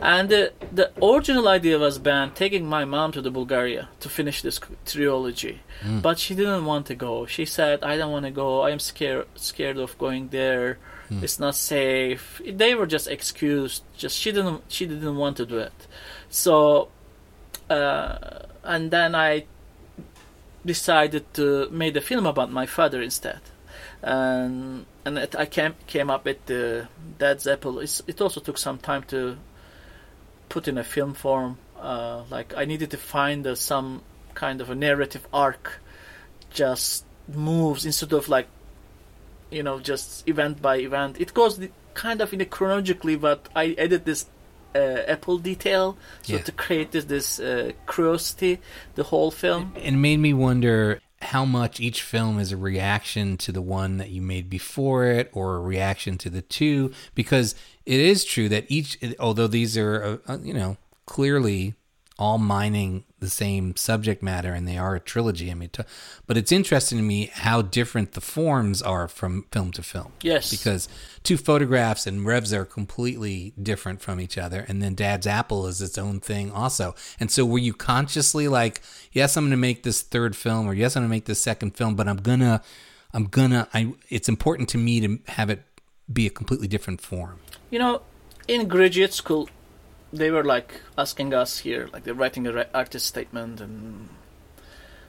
[0.00, 4.42] and the the original idea was Ben taking my mom to the Bulgaria to finish
[4.42, 6.02] this trilogy, Mm.
[6.02, 7.26] but she didn't want to go.
[7.26, 8.48] She said, "I don't want to go.
[8.66, 10.78] I am scared scared of going there.
[11.10, 11.22] Mm.
[11.22, 13.82] It's not safe." They were just excused.
[13.96, 15.86] Just she didn't she didn't want to do it.
[16.28, 16.88] So
[17.70, 19.44] uh, and then I
[20.64, 23.40] decided to make a film about my father instead.
[24.02, 27.80] And and it, I came came up with the Dad's Apple.
[27.80, 29.36] It's, it also took some time to
[30.48, 31.58] put in a film form.
[31.78, 34.02] Uh, like I needed to find uh, some
[34.34, 35.80] kind of a narrative arc,
[36.50, 38.48] just moves instead of like,
[39.50, 41.20] you know, just event by event.
[41.20, 41.60] It goes
[41.94, 44.26] kind of in a chronologically, but I added this
[44.74, 46.42] uh, Apple detail so Yeah.
[46.42, 48.60] to create this this uh, curiosity
[48.94, 49.72] the whole film.
[49.76, 54.10] It made me wonder how much each film is a reaction to the one that
[54.10, 57.56] you made before it or a reaction to the two because
[57.86, 61.74] it is true that each although these are uh, uh, you know clearly
[62.18, 65.50] all mining the same subject matter and they are a trilogy.
[65.50, 65.86] I mean, to,
[66.26, 70.12] but it's interesting to me how different the forms are from film to film.
[70.22, 70.50] Yes.
[70.50, 70.88] Because
[71.22, 74.64] two photographs and Revs are completely different from each other.
[74.68, 76.94] And then Dad's Apple is its own thing also.
[77.20, 80.74] And so were you consciously like, yes, I'm going to make this third film or
[80.74, 82.60] yes, I'm going to make this second film, but I'm going to,
[83.14, 85.62] I'm going to, I, it's important to me to have it
[86.12, 87.38] be a completely different form.
[87.70, 88.02] You know,
[88.48, 89.48] in graduate school,
[90.12, 94.08] they were like asking us here, like they're writing a artist statement, and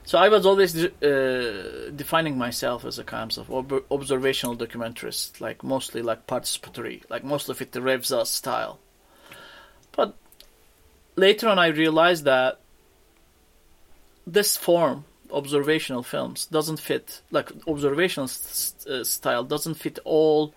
[0.04, 5.62] so I was always uh, defining myself as a kind of ob- observational documentarist, like
[5.62, 8.80] mostly like participatory, like mostly fit the Revza style.
[9.92, 10.16] But
[11.16, 12.60] later on, I realized that
[14.26, 17.22] this form, observational films, doesn't fit.
[17.30, 20.54] Like observational st- uh, style doesn't fit all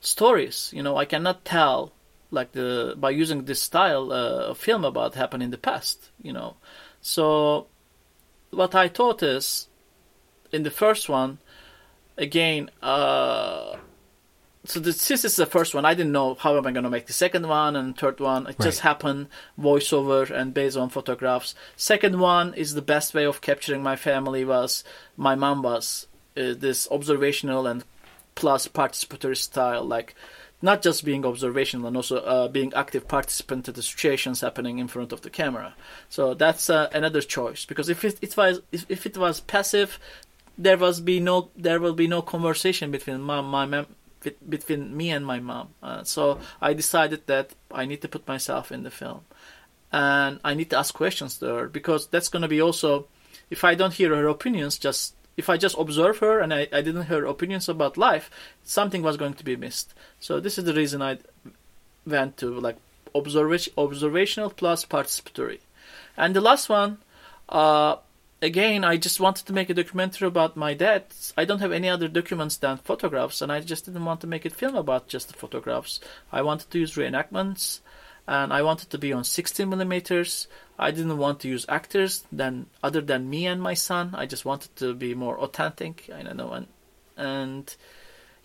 [0.00, 0.70] stories.
[0.74, 1.92] You know, I cannot tell
[2.30, 6.10] like the by using this style uh, of film about happened in the past.
[6.22, 6.56] You know,
[7.00, 7.66] so
[8.50, 9.68] what I thought is
[10.52, 11.38] in the first one,
[12.16, 12.70] again.
[12.82, 13.76] Uh,
[14.64, 15.86] so this, this is the first one.
[15.86, 18.42] I didn't know how am I going to make the second one and third one.
[18.42, 18.60] It right.
[18.60, 21.54] just happened, voiceover and based on photographs.
[21.76, 24.44] Second one is the best way of capturing my family.
[24.44, 24.84] Was
[25.16, 27.84] my mom was uh, this observational and
[28.34, 30.14] plus participatory style, like
[30.60, 34.88] not just being observational and also uh, being active participant to the situations happening in
[34.88, 35.74] front of the camera.
[36.08, 39.98] So that's uh, another choice because if it, it was if, if, it was passive,
[40.56, 43.86] there was be no there will be no conversation between my, my
[44.48, 45.68] between me and my mom.
[45.82, 49.20] Uh, so I decided that I need to put myself in the film,
[49.92, 53.06] and I need to ask questions to her because that's going to be also
[53.50, 56.82] if I don't hear her opinions, just if I just observe her and I, I
[56.82, 58.28] didn't hear opinions about life,
[58.64, 59.94] something was going to be missed.
[60.18, 61.18] So this is the reason I
[62.04, 62.76] went to like
[63.14, 65.60] observation, observational plus participatory.
[66.16, 66.98] And the last one,
[67.48, 67.96] uh,
[68.42, 71.04] again, I just wanted to make a documentary about my dad.
[71.36, 74.44] I don't have any other documents than photographs, and I just didn't want to make
[74.44, 76.00] a film about just the photographs.
[76.32, 77.78] I wanted to use reenactments,
[78.26, 80.48] and I wanted to be on 16 millimeters.
[80.78, 84.14] I didn't want to use actors than other than me and my son.
[84.14, 86.08] I just wanted to be more authentic.
[86.14, 86.66] I don't know, and
[87.16, 87.76] and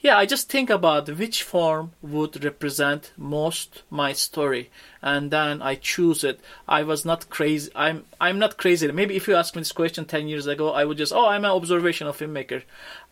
[0.04, 4.70] yeah, I just think about which form would represent most my story,
[5.02, 6.42] and then I choose it.
[6.68, 7.72] I was not crazy.
[7.74, 8.92] I'm I'm not crazy.
[8.92, 11.46] Maybe if you asked me this question ten years ago, I would just oh I'm
[11.46, 12.64] an observational filmmaker.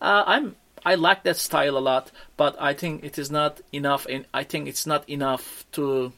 [0.02, 4.06] Uh, I'm I like that style a lot, but I think it is not enough.
[4.10, 6.12] And I think it's not enough to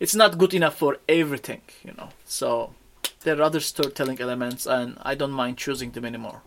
[0.00, 2.08] it's not good enough for everything, you know.
[2.24, 2.74] So
[3.22, 6.42] there are other storytelling elements, and I don't mind choosing them anymore.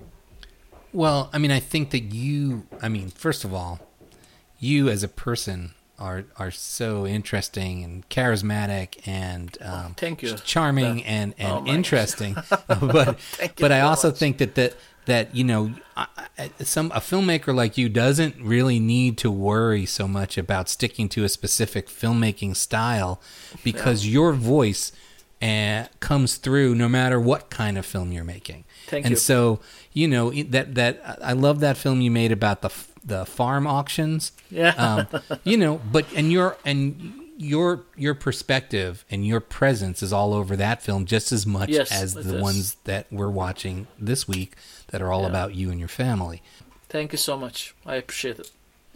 [0.91, 3.79] Well, I mean, I think that you, I mean, first of all,
[4.59, 10.35] you as a person are are so interesting and charismatic and um, oh, thank you
[10.43, 12.35] charming and and oh interesting
[12.67, 13.19] but
[13.57, 14.17] but I also much.
[14.17, 15.71] think that that that you know
[16.59, 21.23] some a filmmaker like you doesn't really need to worry so much about sticking to
[21.23, 23.21] a specific filmmaking style
[23.63, 24.13] because yeah.
[24.13, 24.91] your voice
[25.41, 28.63] uh, comes through no matter what kind of film you're making.
[28.87, 29.17] Thank and you.
[29.17, 29.59] so
[29.91, 32.71] you know that that I love that film you made about the
[33.03, 34.31] the farm auctions.
[34.49, 34.69] Yeah.
[34.77, 40.33] Um, you know, but and your and your your perspective and your presence is all
[40.33, 42.41] over that film just as much yes, as the is.
[42.41, 44.55] ones that we're watching this week
[44.87, 45.29] that are all yeah.
[45.29, 46.41] about you and your family.
[46.89, 47.73] Thank you so much.
[47.85, 48.51] I appreciate it.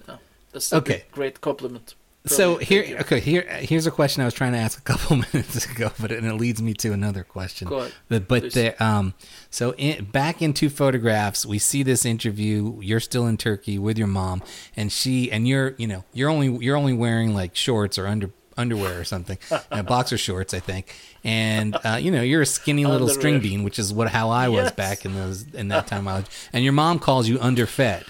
[0.07, 0.17] Yeah,
[0.51, 1.03] that's okay.
[1.11, 1.95] great compliment.
[2.27, 5.65] So here, okay, here, here's a question I was trying to ask a couple minutes
[5.65, 7.67] ago, but it, and it leads me to another question.
[7.67, 7.93] Go ahead.
[8.09, 9.13] But, but there, um,
[9.49, 12.79] so in, back in two photographs, we see this interview.
[12.81, 14.43] You're still in Turkey with your mom,
[14.75, 18.31] and she, and you're, you know, you're only you're only wearing like shorts or under
[18.57, 19.37] underwear or something,
[19.71, 20.95] uh, boxer shorts, I think.
[21.23, 24.49] And uh, you know, you're a skinny little string bean, which is what how I
[24.49, 24.73] was yes.
[24.73, 26.07] back in those in that time.
[26.53, 28.05] And your mom calls you underfed,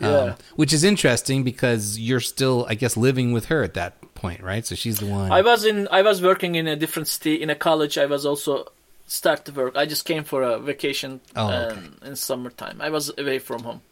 [0.00, 0.08] yeah.
[0.08, 4.42] um, which is interesting because you're still, I guess, living with her at that point,
[4.42, 4.64] right?
[4.66, 5.30] So she's the one.
[5.30, 5.88] I was in.
[5.90, 7.98] I was working in a different state in a college.
[7.98, 8.72] I was also
[9.06, 9.76] start to work.
[9.76, 11.76] I just came for a vacation oh, okay.
[11.76, 12.80] um, in summertime.
[12.80, 13.82] I was away from home.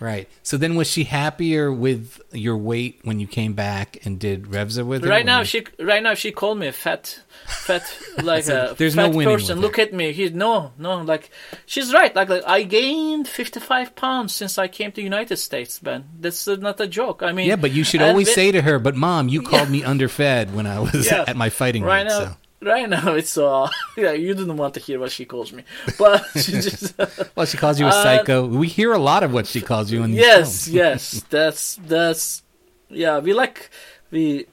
[0.00, 0.28] Right.
[0.44, 4.86] So then, was she happier with your weight when you came back and did Revza
[4.86, 5.10] with her?
[5.10, 7.82] Right now, she right now she called me a fat, fat
[8.22, 9.60] like so a there's fat no person.
[9.60, 10.12] Look at me.
[10.12, 11.30] He no no like
[11.66, 12.14] she's right.
[12.14, 16.04] Like, like I gained fifty five pounds since I came to the United States, Ben.
[16.20, 17.22] That's not a joke.
[17.24, 19.72] I mean, yeah, but you should always say to her, "But mom, you called yeah.
[19.72, 21.24] me underfed when I was yeah.
[21.26, 22.36] at my fighting right weight, now." So.
[22.60, 24.12] Right now, it's uh, yeah.
[24.12, 25.62] You didn't want to hear what she calls me,
[25.98, 26.94] but she just.
[27.36, 28.46] well, she calls you a uh, psycho.
[28.46, 30.68] We hear a lot of what she calls you in these Yes, films.
[30.74, 32.42] yes, that's that's
[32.88, 33.18] yeah.
[33.20, 33.70] We like
[34.10, 34.46] we.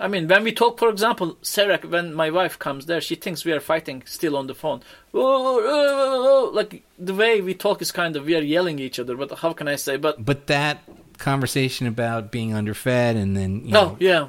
[0.00, 3.44] I mean, when we talk, for example, Sarah, when my wife comes there, she thinks
[3.44, 4.80] we are fighting still on the phone.
[5.12, 8.82] Oh, oh, oh, like the way we talk is kind of we are yelling at
[8.82, 9.16] each other.
[9.16, 9.96] But how can I say?
[9.96, 10.84] But But that
[11.18, 14.28] conversation about being underfed and then you oh know, yeah,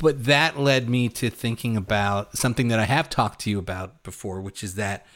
[0.00, 4.02] but that led me to thinking about something that I have talked to you about
[4.02, 5.06] before, which is that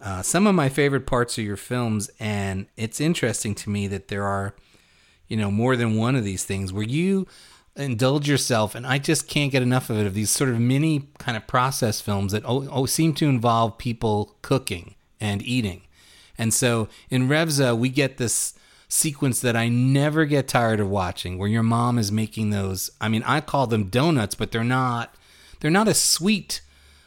[0.00, 4.08] uh, some of my favorite parts of your films, and it's interesting to me that
[4.08, 4.54] there are,
[5.28, 7.26] you know, more than one of these things where you
[7.76, 10.06] indulge yourself, and I just can't get enough of it.
[10.06, 13.78] Of these sort of mini kind of process films that oh, oh, seem to involve
[13.78, 15.82] people cooking and eating,
[16.36, 18.54] and so in Revza we get this
[18.94, 23.08] sequence that I never get tired of watching where your mom is making those I
[23.08, 25.12] mean I call them donuts but they're not
[25.60, 26.60] they're not a sweet.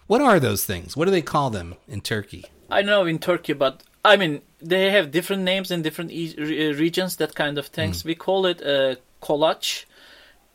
[0.07, 0.97] What are those things?
[0.97, 2.43] What do they call them in Turkey?
[2.69, 6.35] I know in Turkey, but I mean they have different names in different e-
[6.73, 7.15] regions.
[7.17, 8.03] That kind of things.
[8.03, 9.85] We call it uh, kolac,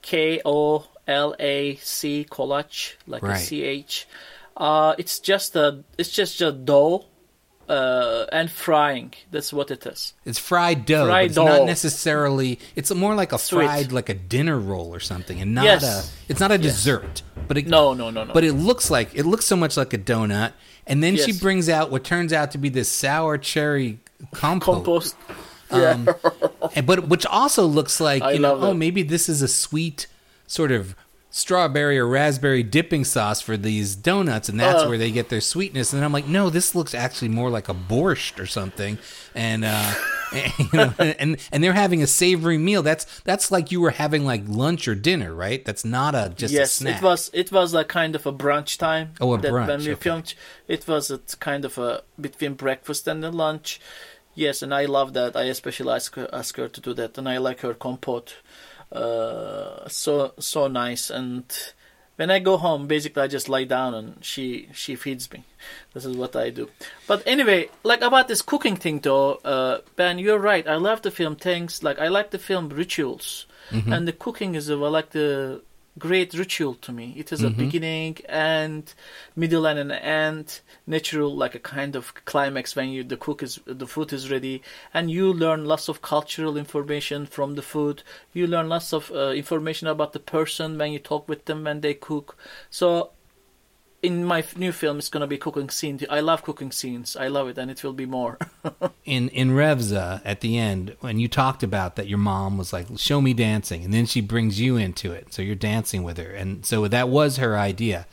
[0.03, 3.47] K O L A C kolac, like a Right.
[3.49, 4.07] C H.
[4.57, 7.07] Uh, it's just a it's just a dough
[7.69, 9.13] uh, and frying.
[9.31, 10.13] That's what it is.
[10.25, 11.07] It's fried dough.
[11.07, 13.65] Fried it's not necessarily it's more like a Sweet.
[13.65, 15.83] fried like a dinner roll or something and not Yes.
[15.83, 17.23] a it's not a dessert.
[17.49, 18.33] But it No, no, no, no.
[18.35, 20.53] but it looks like it looks so much like a donut
[20.87, 23.99] and then she brings out what turns out to be this sour cherry
[24.33, 24.85] compote.
[24.85, 25.17] compost.
[25.73, 26.05] Yeah.
[26.75, 28.75] And, but which also looks like I you know oh it.
[28.75, 30.07] maybe this is a sweet
[30.47, 30.95] sort of
[31.35, 34.87] strawberry or raspberry dipping sauce for these donuts and that's Uh.
[34.87, 37.75] where they get their sweetness and i'm like no this looks actually more like a
[37.75, 38.99] borscht or something
[39.35, 39.95] and uh
[40.35, 43.91] and, you know, and and they're having a savory meal that's that's like you were
[43.93, 47.31] having like lunch or dinner right that's not a just a yes, snack it was.
[47.33, 49.13] It was like kind of a brunch time.
[49.21, 50.01] Oh, a brunch, When we okay.
[50.01, 50.35] filmed,
[50.69, 53.81] it was a kind of a between breakfast and the lunch.
[54.35, 55.37] Yes, and I love that.
[55.37, 58.37] I especially ask ask her to do that, and I like her compote.
[58.93, 61.11] Uh, so so nice.
[61.11, 61.45] And
[62.17, 65.45] when I go home, basically I just lie down and she she feeds me.
[65.95, 66.69] This is what I do.
[67.07, 70.67] But anyway, like about this cooking thing though, uh, Ben, you're right.
[70.69, 71.83] I love the film things.
[71.83, 73.47] Like I like the film rituals,
[73.93, 75.63] and the cooking is a, like the
[75.99, 77.15] great ritual to me.
[77.17, 78.93] It is a beginning and
[79.37, 83.61] middle and an end, natural like a kind of climax when you the cook is
[83.67, 84.63] the food is ready,
[84.95, 88.03] and you learn lots of cultural information from the food.
[88.33, 91.81] You learn lots of uh, information about the person when you talk with them when
[91.81, 92.37] they cook.
[92.71, 93.11] So.
[94.03, 96.03] In my new film, it's gonna be cooking scenes.
[96.11, 97.17] I love cooking scenes.
[97.17, 98.37] I love it, and it will be more.
[99.05, 102.87] in in Revza at the end when you talked about that your mom was like
[102.97, 106.31] show me dancing and then she brings you into it so you're dancing with her
[106.33, 108.07] and so that was her idea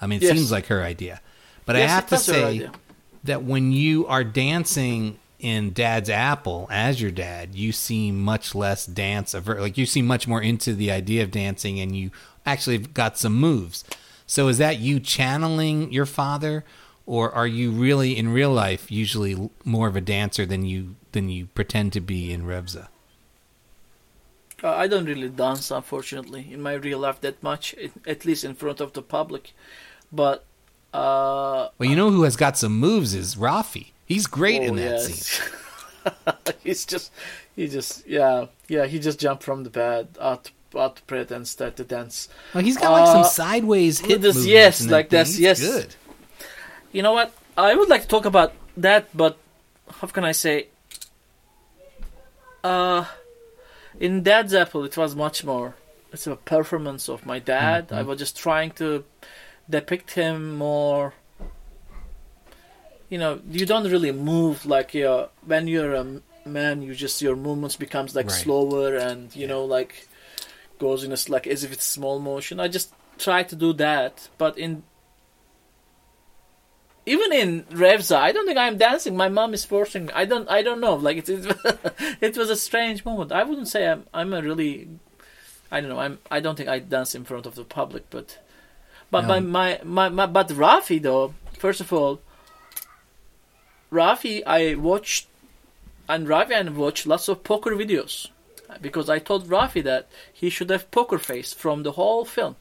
[0.00, 0.36] i mean it Yes.
[0.36, 1.20] seems like her idea
[1.64, 2.68] but i have to say
[3.24, 8.84] that when you are dancing in dad's apple as your dad you seem much less
[8.84, 12.10] dance aver- like you seem much more into the idea of dancing and you
[12.44, 13.84] actually have got some moves
[14.26, 16.64] so is that you channeling your father
[17.06, 21.28] or are you really in real life usually more of a dancer than you than
[21.28, 22.88] you pretend to be in Revza?
[24.62, 27.74] Uh, I don't really dance, unfortunately, in my real life that much,
[28.06, 29.52] at least in front of the public.
[30.10, 30.44] But
[30.94, 33.92] uh, Well, you know who has got some moves is Rafi.
[34.06, 35.06] He's great in oh, that yes.
[35.06, 35.52] scene.
[36.62, 37.12] he's just,
[37.54, 40.50] he just, yeah, yeah, he just jumped from the bed out,
[41.06, 42.28] bed and started to dance.
[42.54, 45.60] Well, he's got like some Uh, sideways hit this- movements yes, that like He's yes.
[45.60, 45.94] good.
[46.92, 47.32] You know what?
[47.56, 49.36] I would like to talk about that, but
[50.00, 50.68] how can I say?
[52.64, 53.04] Uh,
[54.00, 55.74] in Dad's Apple, it was much more.
[56.12, 57.92] It's a performance of my dad.
[57.92, 59.04] I was just trying to
[59.68, 61.14] depict him more.
[63.08, 66.04] You know, you don't really move like you when you're a
[66.44, 66.82] man.
[66.82, 68.34] You just your movements becomes like Right.
[68.42, 70.08] slower and you know like
[70.78, 72.60] goes in a like as if it's small motion.
[72.60, 74.82] I just try to do that, but in
[77.08, 79.16] even in Revza, I don't think I'm dancing.
[79.16, 80.12] My mom is forcing me.
[80.12, 80.48] I don't.
[80.50, 80.94] I don't know.
[80.94, 81.56] Like it, it,
[82.20, 83.30] it was a strange moment.
[83.32, 84.04] I wouldn't say I'm.
[84.12, 84.88] I'm a really.
[85.70, 86.00] I don't know.
[86.00, 86.18] I'm.
[86.30, 88.38] I don't think I dance in front of the public, but,
[89.10, 89.28] but No.
[89.28, 91.34] my, my my my but Rafi though.
[91.58, 92.20] First of all,
[93.92, 95.28] Rafi, I watched,
[96.08, 98.28] and Rafi and watched lots of poker videos,
[98.80, 102.56] because I told Rafi that he should have poker face from the whole film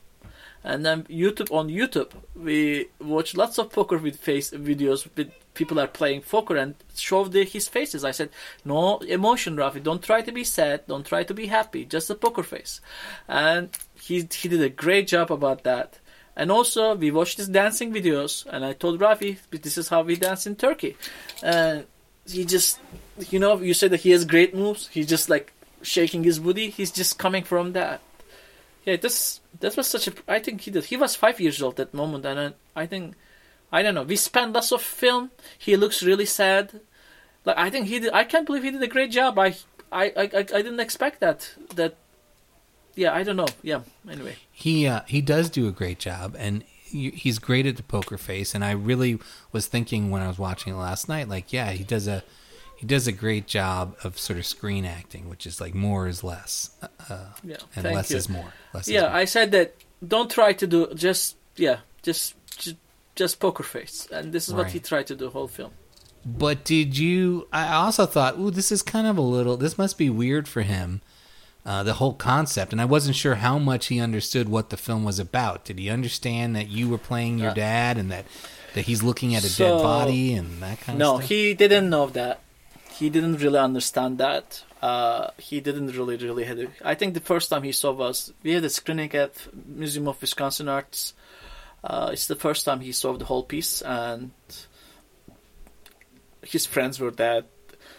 [0.63, 5.79] and then YouTube on YouTube we watch lots of poker with face videos with people
[5.79, 8.05] are playing poker and show the, his faces.
[8.05, 8.29] I said,
[8.63, 9.81] no emotion, Rafi.
[9.81, 10.85] Don't try to be sad.
[10.87, 11.85] Don't try to be happy.
[11.85, 12.81] Just a poker face,
[13.27, 15.97] and he he did a great job about that.
[16.35, 20.15] And also we watched his dancing videos, and I told Rafi this is how we
[20.17, 20.95] dance in Turkey,
[21.41, 21.85] and
[22.27, 22.79] he just
[23.29, 24.87] you know you said that he has great moves.
[24.89, 25.53] He just like
[25.85, 26.69] shaking his booty.
[26.69, 28.01] He's just coming from that
[28.85, 30.13] Yeah, this that was such a.
[30.27, 30.85] I think he did.
[30.85, 33.15] He was five years old at that moment, and I, I think,
[33.71, 34.03] I don't know.
[34.03, 35.31] We spent lots of film.
[35.57, 36.81] He looks really sad.
[37.45, 38.13] Like I think he did.
[38.13, 39.39] I can't believe he did a great job.
[39.39, 39.55] I,
[39.91, 41.49] I, I, I didn't expect that.
[41.75, 41.95] That.
[42.95, 43.47] Yeah, I don't know.
[43.63, 43.81] Yeah.
[44.09, 44.35] Anyway.
[44.51, 48.17] He uh, he does do a great job, and he- he's great at the poker
[48.17, 48.53] face.
[48.55, 49.19] And I really
[49.51, 52.23] was thinking when I was watching it last night, like, yeah, he does a
[52.85, 56.23] he does a great job of sort of screen acting, which is like more is
[56.23, 56.69] less,
[57.09, 57.57] uh, Yeah.
[57.75, 58.17] and less you.
[58.17, 58.53] is more.
[58.73, 59.11] Less Yeah, is more.
[59.21, 59.75] I said that.
[60.05, 61.35] Don't try to do just.
[61.55, 62.75] Yeah, just just,
[63.15, 65.71] just poker face, and this is what he tried to do whole film.
[66.25, 67.47] But did you?
[67.53, 69.57] I also thought, ooh, this is kind of a little.
[69.57, 71.01] This must be weird for him.
[71.65, 75.03] Uh, the whole concept, and I wasn't sure how much he understood what the film
[75.03, 75.65] was about.
[75.65, 78.25] Did he understand that you were playing your Uh, dad, and that
[78.75, 81.29] that he's looking at a So- dead body and that kind No, of stuff?
[81.31, 82.41] No, he didn't know that.
[82.97, 84.63] He didn't really understand that.
[84.81, 86.59] Uh, he didn't really, really had.
[86.59, 89.33] A, I think the first time he saw was we had a screening at
[89.65, 91.13] Museum of Wisconsin Arts.
[91.83, 94.31] Uh, it's the first time he saw the whole piece, and
[96.41, 97.43] his friends were there.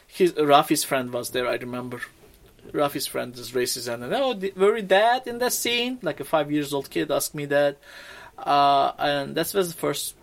[0.07, 1.47] His Rafi's friend was there.
[1.47, 2.01] I remember.
[2.73, 5.99] Rafi's friend is racist, and oh, were you dad in that scene?
[6.03, 7.77] Like a five years old kid asked me that,
[8.39, 10.17] uh, and that was the first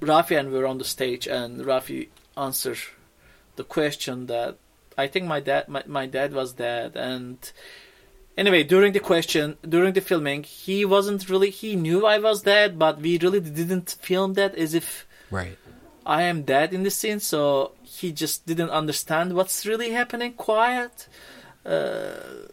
[0.00, 2.78] Rafi and we were on the stage, and Rafi answered
[3.56, 4.56] the question that
[4.96, 7.38] I think my dad, my, my dad was dead, and
[8.36, 12.78] anyway, during the question, during the filming, he wasn't really, he knew I was dead,
[12.78, 15.56] but we really didn't film that as if right.
[16.04, 20.34] I am dead in the scene, so he just didn't understand what's really happening.
[20.34, 21.08] Quiet.
[21.64, 22.48] Uh,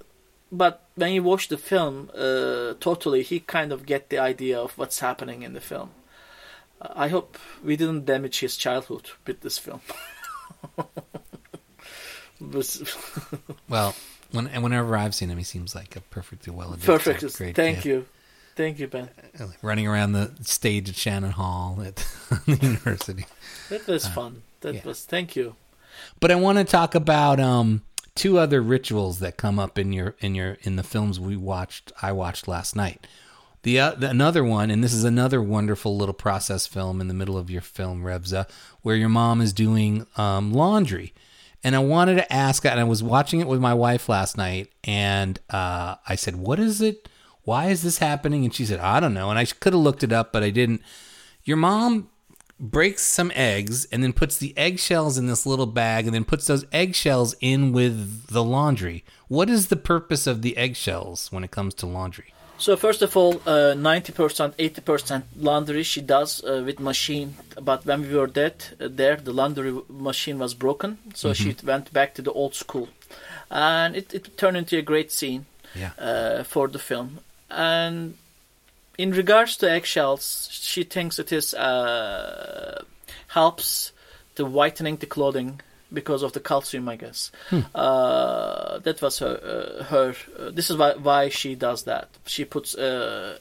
[0.52, 4.78] but when you watch the film, uh, totally, he kind of get the idea of
[4.78, 5.92] what's happening in the film.
[6.82, 9.82] I hope we didn't damage his childhood with this film.
[13.70, 13.96] Well,
[14.32, 17.38] when and whenever I've seen him, he seems like a perfectly well Perfect.
[17.38, 17.86] Great Thank kid.
[17.86, 18.06] you.
[18.56, 19.10] Thank you, Ben.
[19.40, 21.96] Like running around the stage at Shannon Hall at
[22.46, 23.26] the university.
[23.70, 24.42] That was fun.
[24.62, 24.82] That Uh, yeah.
[24.86, 25.06] was.
[25.06, 25.56] Thank you.
[26.20, 27.84] But I want to talk about um,
[28.16, 31.92] two other rituals that come up in your in your in the films we watched.
[32.02, 33.06] I watched last night.
[33.64, 37.14] The, uh, the another one, and this is another wonderful little process film in the
[37.14, 38.50] middle of your film, Revza,
[38.82, 41.14] where your mom is doing um, laundry.
[41.62, 44.72] And I wanted to ask, and I was watching it with my wife last night,
[44.86, 47.10] and uh, I said, "What is it?
[47.44, 50.04] Why is this happening?" And she said, "I don't know." And I could have looked
[50.04, 50.82] it up, but I didn't.
[51.44, 52.10] Your mom
[52.62, 56.46] breaks some eggs and then puts the eggshells in this little bag and then puts
[56.46, 59.04] those eggshells in with the laundry.
[59.28, 62.34] What is the purpose of the eggshells when it comes to laundry?
[62.60, 67.36] So first of all, uh, ninety percent, eighty percent laundry she does uh, with machine.
[67.62, 71.92] But when we were dead, uh, there the laundry machine was broken, so she went
[71.94, 72.90] back to the old school,
[73.50, 75.46] and it, it turned into a great scene
[75.76, 75.92] Yeah.
[75.98, 77.20] uh, for the film.
[77.50, 78.16] And
[78.98, 82.84] in regards to eggshells, she thinks it is uh,
[83.28, 83.94] helps
[84.36, 87.32] to whitening the clothing because of the calcium, I guess.
[87.76, 89.36] Uh, that was her.
[89.80, 90.16] Uh, her.
[90.38, 92.10] Uh, this is why, why she does that.
[92.26, 93.38] She puts uh,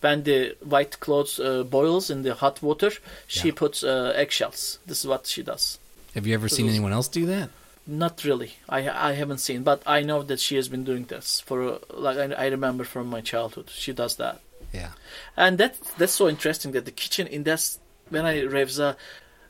[0.00, 2.90] when the white clothes uh, boils in the hot water,
[3.26, 3.54] she Yeah.
[3.56, 4.78] puts uh, eggshells.
[4.86, 5.78] This is what she does.
[6.14, 7.50] Have you ever seen Those- anyone else do that?
[7.86, 8.52] Not really.
[8.68, 12.18] I I haven't seen, but I know that she has been doing this for like
[12.18, 13.68] I, I remember from my childhood.
[13.70, 14.40] She does that,
[14.72, 14.90] Yeah.
[15.36, 17.62] and that that's so interesting that the kitchen in that
[18.10, 18.96] when I Revza,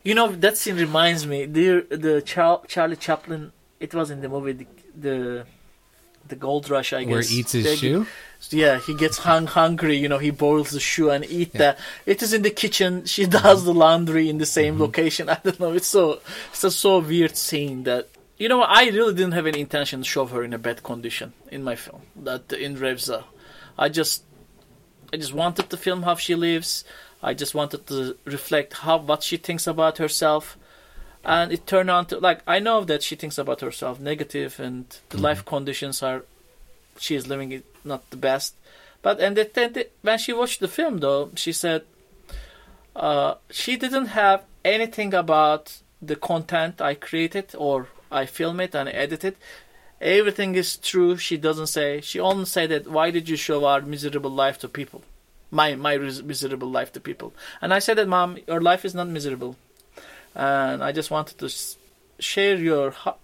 [0.03, 3.53] you know that scene reminds me the the Char- Charlie Chaplin.
[3.79, 5.47] It was in the movie the the,
[6.29, 6.93] the Gold Rush.
[6.93, 8.07] I guess Where he eats his They- shoe?
[8.49, 9.97] Yeah, he gets hung hungry.
[9.99, 11.59] You know, he boils the shoe and eat Yeah.
[11.59, 11.79] that.
[12.07, 13.05] It is in the kitchen.
[13.05, 14.83] She does the laundry in the same mm-hmm.
[14.83, 15.29] location.
[15.35, 15.73] I don't know.
[15.73, 16.21] It's so
[16.51, 18.63] it's a so weird scene that you know.
[18.63, 21.77] I really didn't have any intention to show her in a bad condition in my
[21.77, 22.03] film.
[22.17, 23.25] That in Revza,
[23.79, 24.25] I just
[25.13, 26.85] I just wanted to film how she lives.
[27.23, 30.57] I just wanted to reflect how what she thinks about herself.
[31.25, 34.87] And it turned out to like I know that she thinks about herself negative and
[35.11, 36.25] the life conditions are
[36.99, 38.55] she is living it not the best.
[39.03, 41.83] But and that- when she watched the film, though, she said
[42.97, 48.89] uh, she didn't have anything about the content I created or I film it and
[48.89, 49.37] edit it.
[50.01, 51.17] Everything is true.
[51.17, 52.01] She doesn't say.
[52.01, 52.89] She only said that.
[52.89, 55.03] Why did you show our miserable life to people?
[55.51, 57.33] My my miserable life to people.
[57.61, 59.57] And I said that, Mom, your life is not miserable.
[60.35, 61.49] And I just wanted to
[62.21, 63.19] share your ho-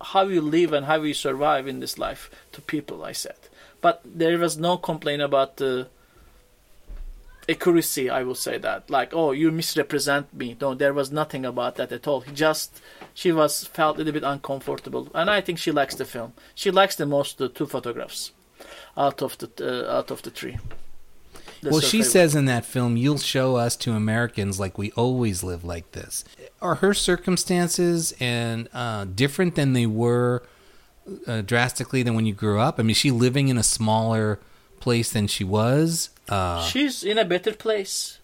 [0.00, 3.04] how you live and how you survive in this life to people.
[3.04, 3.36] I said,
[3.80, 5.88] but there was no complaint about the
[7.48, 8.08] accuracy.
[8.08, 10.56] I will say that, like, oh, you misrepresent me.
[10.60, 12.20] No, there was nothing about that at all.
[12.20, 12.80] He just
[13.14, 16.32] she was felt a little bit uncomfortable, and I think she likes the film.
[16.54, 18.32] She likes the most the two photographs.
[18.96, 20.58] out of the uh, out of the tree.
[21.62, 22.10] That's well, she favorite.
[22.10, 26.24] says in that film, "You'll show us to Americans like we always live like this."
[26.60, 30.42] Are her circumstances and uh, different than they were
[31.26, 32.80] uh, drastically than when you grew up?
[32.80, 34.40] I mean, is she living in a smaller
[34.80, 36.10] place than she was?
[36.28, 38.18] Uh, she's in a better place.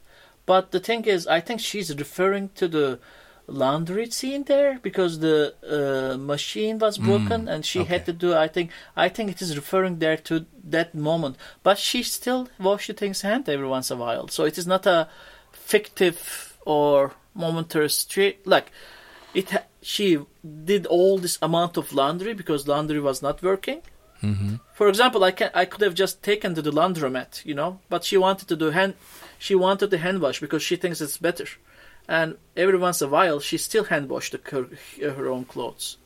[0.44, 2.98] But the thing is, I think she's referring to the
[3.50, 7.92] laundry scene there because the uh, machine was broken and she Mm, okay.
[7.94, 8.34] had to do.
[8.34, 11.36] I think I think it is referring there to that moment.
[11.62, 14.86] But she still washes things hand every once in a while, so it is not
[14.86, 15.08] a
[15.52, 18.70] fictive or momentary street like
[19.34, 19.50] it.
[19.50, 20.18] Ha- she
[20.64, 23.80] did all this amount of laundry because laundry was not working.
[24.22, 24.58] mhm.
[24.74, 28.04] For example, I can I could have just taken to the laundromat, you know, but
[28.04, 28.94] she wanted to do hand,
[29.38, 31.46] she wanted the hand wash because she thinks it's better,
[32.08, 34.68] and every once in a while she still hand washed her,
[35.00, 35.98] her own clothes.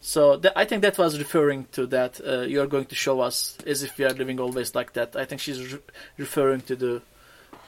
[0.00, 2.20] So I think that was referring to that.
[2.24, 5.16] Uh, you are going to show us as if we are living always like that.
[5.16, 5.80] I think she's re-
[6.16, 7.02] referring to the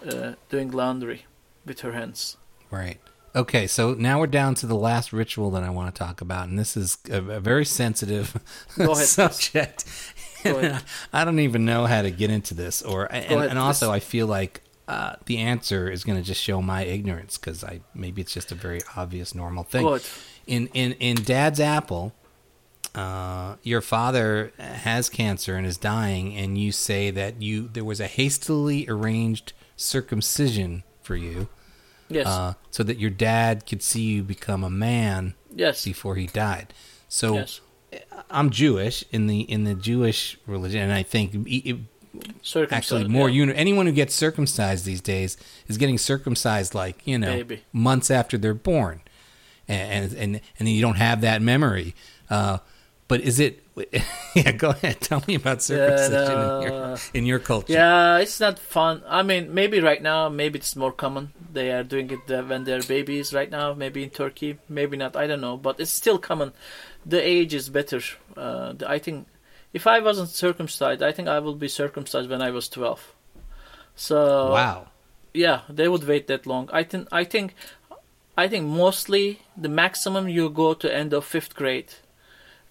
[0.07, 1.27] uh, doing laundry
[1.67, 2.37] with her hands.
[2.71, 3.01] Right.
[3.35, 6.49] Okay, so now we're down to the last ritual that I want to talk about,
[6.49, 8.37] and this is a, a very sensitive
[8.77, 9.85] Go ahead, subject.
[10.43, 10.83] Go ahead.
[11.13, 13.93] I don't even know how to get into this, or and, and also.
[13.93, 17.81] I feel like uh, the answer is going to just show my ignorance because I
[17.95, 19.85] maybe it's just a very obvious normal thing.
[20.49, 22.13] In in in Dad's apple,
[22.97, 28.01] uh, your father has cancer and is dying, and you say that you there was
[28.01, 31.49] a hastily arranged circumcision for you
[32.09, 32.27] Yes.
[32.27, 35.85] uh, so that your dad could see you become a man yes.
[35.85, 36.75] before he died.
[37.09, 37.61] So Yes.
[38.29, 41.33] I'm Jewish in the in the Jewish religion, and I think
[42.71, 43.37] actually more yeah.
[43.37, 45.37] uni- anyone who gets circumcised these days
[45.69, 47.63] is getting circumcised like you know Baby.
[47.73, 49.01] months after they're born,
[49.69, 51.95] and and and you don't have that memory.
[52.29, 52.59] Uh,
[53.09, 53.65] but is it?
[54.37, 55.01] Yeah, go ahead.
[55.11, 57.73] Tell me about circumcision in, your, in your culture.
[57.73, 59.03] Yeah, it's not fun.
[59.09, 61.33] I mean, maybe right now, maybe it's more common.
[61.53, 63.75] They are doing it uh, when they're babies right now.
[63.75, 65.17] Maybe in Turkey, maybe not.
[65.17, 66.53] I don't know, but it's still common.
[67.05, 68.01] The age is better.
[68.37, 69.27] Uh, I think
[69.73, 73.15] if I wasn't circumcised, I think I will be circumcised when I was twelve.
[73.97, 74.89] So Wow.
[75.35, 76.69] yeah, they would wait that long.
[76.73, 77.09] I think.
[77.13, 77.55] I think.
[78.39, 81.93] I think mostly the maximum you go to end of fifth grade.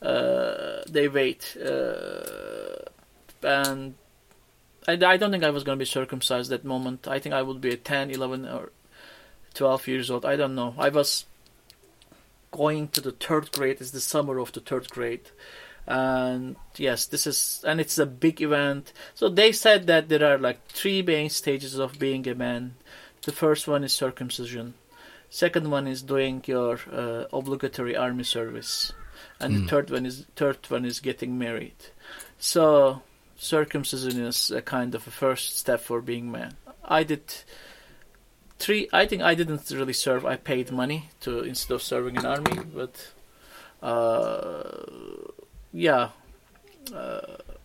[0.01, 2.85] Uh, they wait, uh,
[3.43, 3.93] and
[4.87, 7.07] I, I don't think I was going to be circumcised that moment.
[7.07, 8.71] I think I would be at 10, 11, or
[9.53, 10.25] 12 years old.
[10.25, 10.73] I don't know.
[10.77, 11.25] I was
[12.51, 13.77] going to the third grade.
[13.81, 15.29] It's the summer of the third grade.
[15.89, 18.93] And yes, this is, and it's a big event.
[19.15, 22.75] So they said that there are like three main stages of being a man.
[23.23, 24.75] The first one is circumcision.
[25.31, 28.93] Second one is doing your uh, obligatory army service,
[29.39, 29.69] and the Mm.
[29.69, 31.75] third one is third one is getting married.
[32.39, 33.01] So
[33.37, 36.53] circumcision is a kind of a first step for being man.
[36.83, 37.23] I did
[38.59, 38.87] three.
[38.93, 40.25] I think I didn't really serve.
[40.25, 42.95] I paid money to instead of serving in army, but
[43.81, 44.85] uh,
[45.73, 46.09] yeah,
[46.93, 47.21] uh,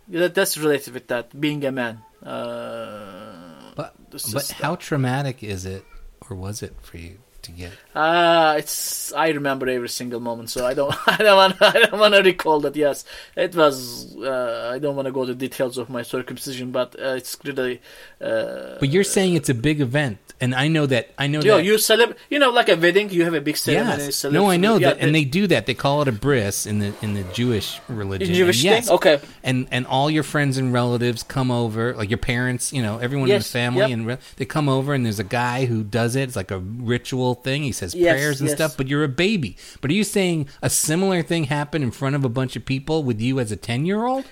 [0.09, 2.03] that, that's related with that being a man.
[2.23, 3.95] Uh, But
[4.33, 5.85] but how traumatic is it,
[6.29, 7.73] or was it for you to get?
[7.95, 12.01] Uh, it's I remember every single moment, so I don't I don't want I don't
[12.01, 12.77] want to recall that.
[12.77, 13.05] Yes,
[13.37, 14.15] it was.
[14.17, 17.81] Uh, I don't want to go to details of my circumcision, but uh, it's really.
[18.21, 21.11] Uh, But you're saying it's a big event, and I know that.
[21.19, 21.65] I know yo, that.
[21.65, 24.05] you celeb, you know, like a wedding, you have a big ceremony.
[24.05, 24.17] Yes.
[24.17, 25.67] celeb- No, I know yeah, that, and they do that.
[25.67, 28.29] They call it a bris in the in the Jewish religion.
[28.29, 28.95] In Jewish and yes, thing?
[28.97, 29.21] Okay.
[29.43, 33.31] And and all your friends and relatives come over, like your parents, you know, everyone
[33.31, 33.91] in the family, yep.
[33.91, 36.23] and re- they come over, and there's a guy who does it.
[36.23, 37.63] It's like a ritual thing.
[37.63, 38.57] He says Yes, prayers and yes.
[38.59, 38.77] stuff.
[38.77, 39.57] But you're a baby.
[39.81, 43.03] But are you saying a similar thing happened in front of a bunch of people
[43.03, 44.25] with you as a ten year old?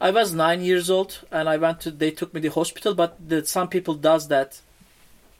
[0.00, 1.90] I was nine years old, and I went to.
[1.90, 4.60] They took me to the hospital, but the, some people does that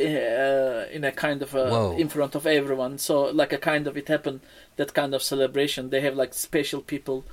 [0.00, 1.96] uh, in a kind of a, Whoa.
[1.96, 2.98] in front of everyone.
[2.98, 4.40] So like a kind of it happened
[4.76, 5.90] that kind of celebration.
[5.90, 7.24] They have like special people,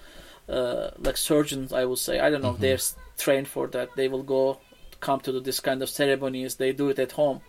[0.49, 1.73] uh, like surgeons.
[1.73, 2.53] I would say I don't know.
[2.53, 2.79] if They're
[3.17, 3.95] trained for that.
[3.95, 4.59] They will go
[4.99, 6.55] come to do this kind of ceremonies.
[6.55, 7.41] They do it at home,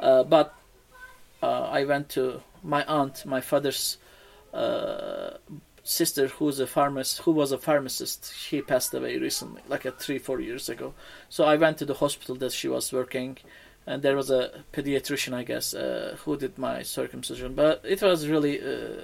[0.00, 0.54] uh, but
[1.42, 3.98] I went to my aunt, my father's
[4.52, 5.30] uh,
[5.82, 8.34] sister, who's a pharmacist, who was a pharmacist.
[8.36, 10.94] She passed away recently, like a three, four years ago.
[11.28, 13.38] So I went to the hospital that she was working,
[13.86, 17.54] and there was a pediatrician, I guess, uh, who did my circumcision.
[17.54, 19.02] But it was really, uh,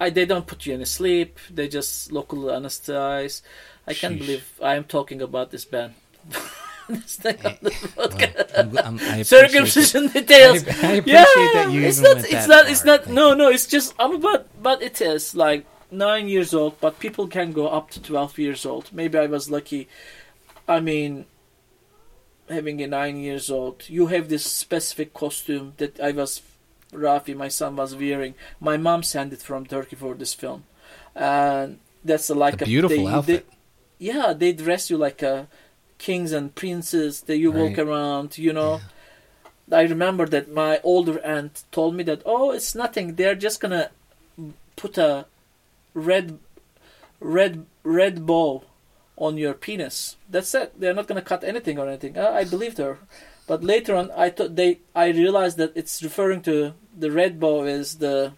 [0.00, 1.38] I, they don't put you in sleep.
[1.50, 3.42] They just local anesthetize.
[3.86, 4.18] I can't Sheesh.
[4.18, 5.94] believe I am talking about this Ben.
[6.88, 8.58] Eh, this thing on the Well, podcast.
[8.58, 10.66] I'm- I'm- circumcision details.
[10.66, 11.24] I- I yeah,
[11.54, 12.18] that you it's not.
[12.18, 12.68] It's not.
[12.68, 13.06] It's not.
[13.08, 13.48] No, no.
[13.48, 13.94] It's just.
[13.98, 18.02] I'm about, but it is like nine years old, but people can go up to
[18.02, 18.90] twelve years old.
[18.92, 19.88] Maybe I was lucky.
[20.68, 21.26] I mean,
[22.48, 26.42] having a nine years old, you have this specific costume that I was,
[26.92, 28.34] Rafi, my son was wearing.
[28.60, 30.64] My mom sent it from Turkey for this film,
[31.14, 33.46] and that's a, like a beautiful they, outfit.
[33.48, 33.56] They,
[34.06, 35.48] yeah, they dress you like a
[36.02, 37.22] kings and princes.
[37.22, 38.80] That you walk around, you know.
[39.70, 43.14] I remember that my older aunt told me that oh, it's nothing.
[43.14, 43.90] They're just gonna
[44.76, 45.26] put a
[45.94, 46.38] red,
[47.20, 48.64] red, red bow
[49.16, 50.16] on your penis.
[50.28, 50.78] That's it.
[50.78, 52.18] They're not gonna cut anything or anything.
[52.18, 52.98] Uh, I believed her,
[53.46, 54.80] but later on, I thought they.
[54.94, 58.32] I realized that it's referring to the red bow is the,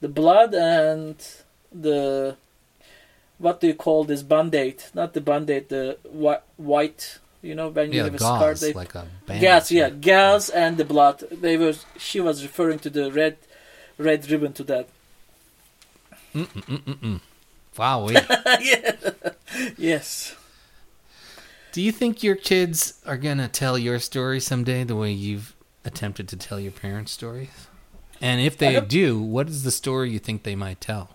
[0.00, 1.16] the blood and
[1.72, 2.36] the,
[3.38, 4.82] what do you call this band-aid?
[4.94, 5.68] Not the band-aid.
[5.68, 7.18] The whi- white.
[7.40, 8.40] You know when you Yeah, have a scar.
[8.40, 9.40] gauze, They, like a band.
[9.40, 11.20] gas, yeah, gas and the blood.
[11.30, 11.74] They were.
[11.96, 13.36] She was referring to the red,
[13.96, 14.88] red ribbon to that.
[16.34, 17.20] Mm-mm-mm-mm.
[17.76, 18.08] Wow.
[18.60, 18.96] yeah.
[19.76, 20.34] Yes.
[21.72, 26.26] Do you think your kids are gonna tell your story someday the way you've attempted
[26.28, 27.68] to tell your parents' stories?
[28.20, 31.14] And if they do, what is the story you think they might tell?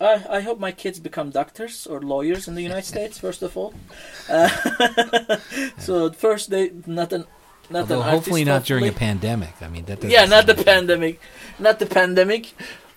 [0.00, 3.18] I, I hope my kids become doctors or lawyers in the United States.
[3.18, 3.74] First of all,
[4.28, 4.48] uh,
[5.78, 7.24] so first they not an
[7.68, 9.54] not Although an hopefully not during a pandemic.
[9.60, 11.20] I mean, that doesn't Yeah, not the sound- pandemic,
[11.58, 12.52] not the pandemic.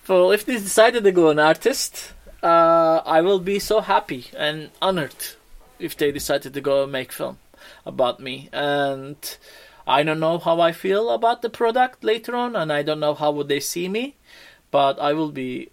[0.08, 4.70] So if they decided to go an artist, uh, I will be so happy and
[4.82, 5.16] honored
[5.80, 7.38] if they decided to go make film
[7.86, 8.50] about me.
[8.52, 9.16] And
[9.88, 13.14] I don't know how I feel about the product later on, and I don't know
[13.14, 14.16] how would they see me,
[14.72, 15.70] but I will be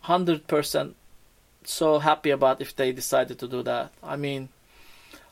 [0.00, 0.96] hundred percent
[1.64, 3.92] so happy about if they decided to do that.
[4.02, 4.48] I mean,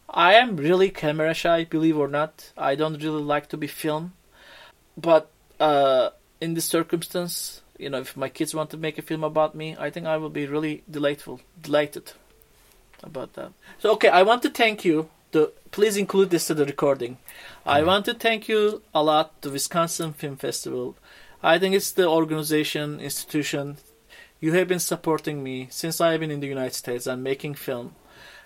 [0.09, 2.53] I am really camera shy, believe or not.
[2.57, 4.13] I don't really like to be filmed,
[4.97, 6.11] but uh,
[6.41, 9.77] in this circumstance, you know, if my kids want to make a film about me,
[9.79, 12.13] I think I will be really delightful, delighted
[13.03, 13.53] about that.
[13.79, 15.09] So, okay, I want to thank you.
[15.33, 17.19] To, please include this to the recording.
[17.67, 20.97] I want to thank you a lot to Wisconsin Film Festival.
[21.43, 23.77] I think it's the organization, institution.
[24.39, 27.95] You have been supporting me since I've been in the United States and making film.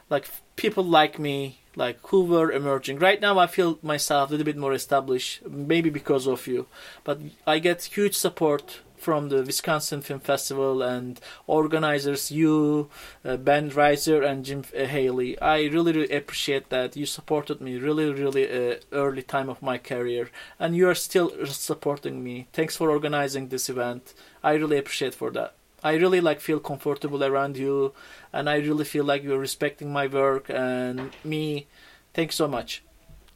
[0.09, 2.99] Like people like me, like who were emerging.
[2.99, 6.67] Right now, I feel myself a little bit more established, maybe because of you.
[7.05, 12.89] But I get huge support from the Wisconsin Film Festival and organizers, you,
[13.25, 15.41] uh, Ben Reiser, and Jim uh, Healy.
[15.41, 19.79] I really, really appreciate that you supported me really, really uh, early time of my
[19.79, 22.47] career, and you are still supporting me.
[22.53, 24.15] Thanks for organizing this event.
[24.43, 25.55] I really appreciate for that.
[25.83, 27.93] I really like feel comfortable around you,
[28.33, 31.67] and I really feel like you're respecting my work and me.
[32.15, 32.83] Thanks so much.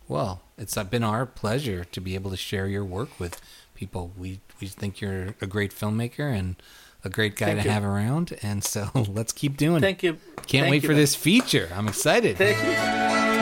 [0.09, 3.41] Well, it's uh, been our pleasure to be able to share your work with
[3.75, 4.13] people.
[4.19, 6.57] We we think you're a great filmmaker and
[7.05, 7.71] a great guy Thank to you.
[7.71, 10.19] have around, and so let's keep doing Thank you.
[10.47, 11.01] Can't Thank wait you, for man.
[11.01, 11.69] this feature.
[11.75, 12.37] I'm excited.
[12.37, 13.34] Thank you.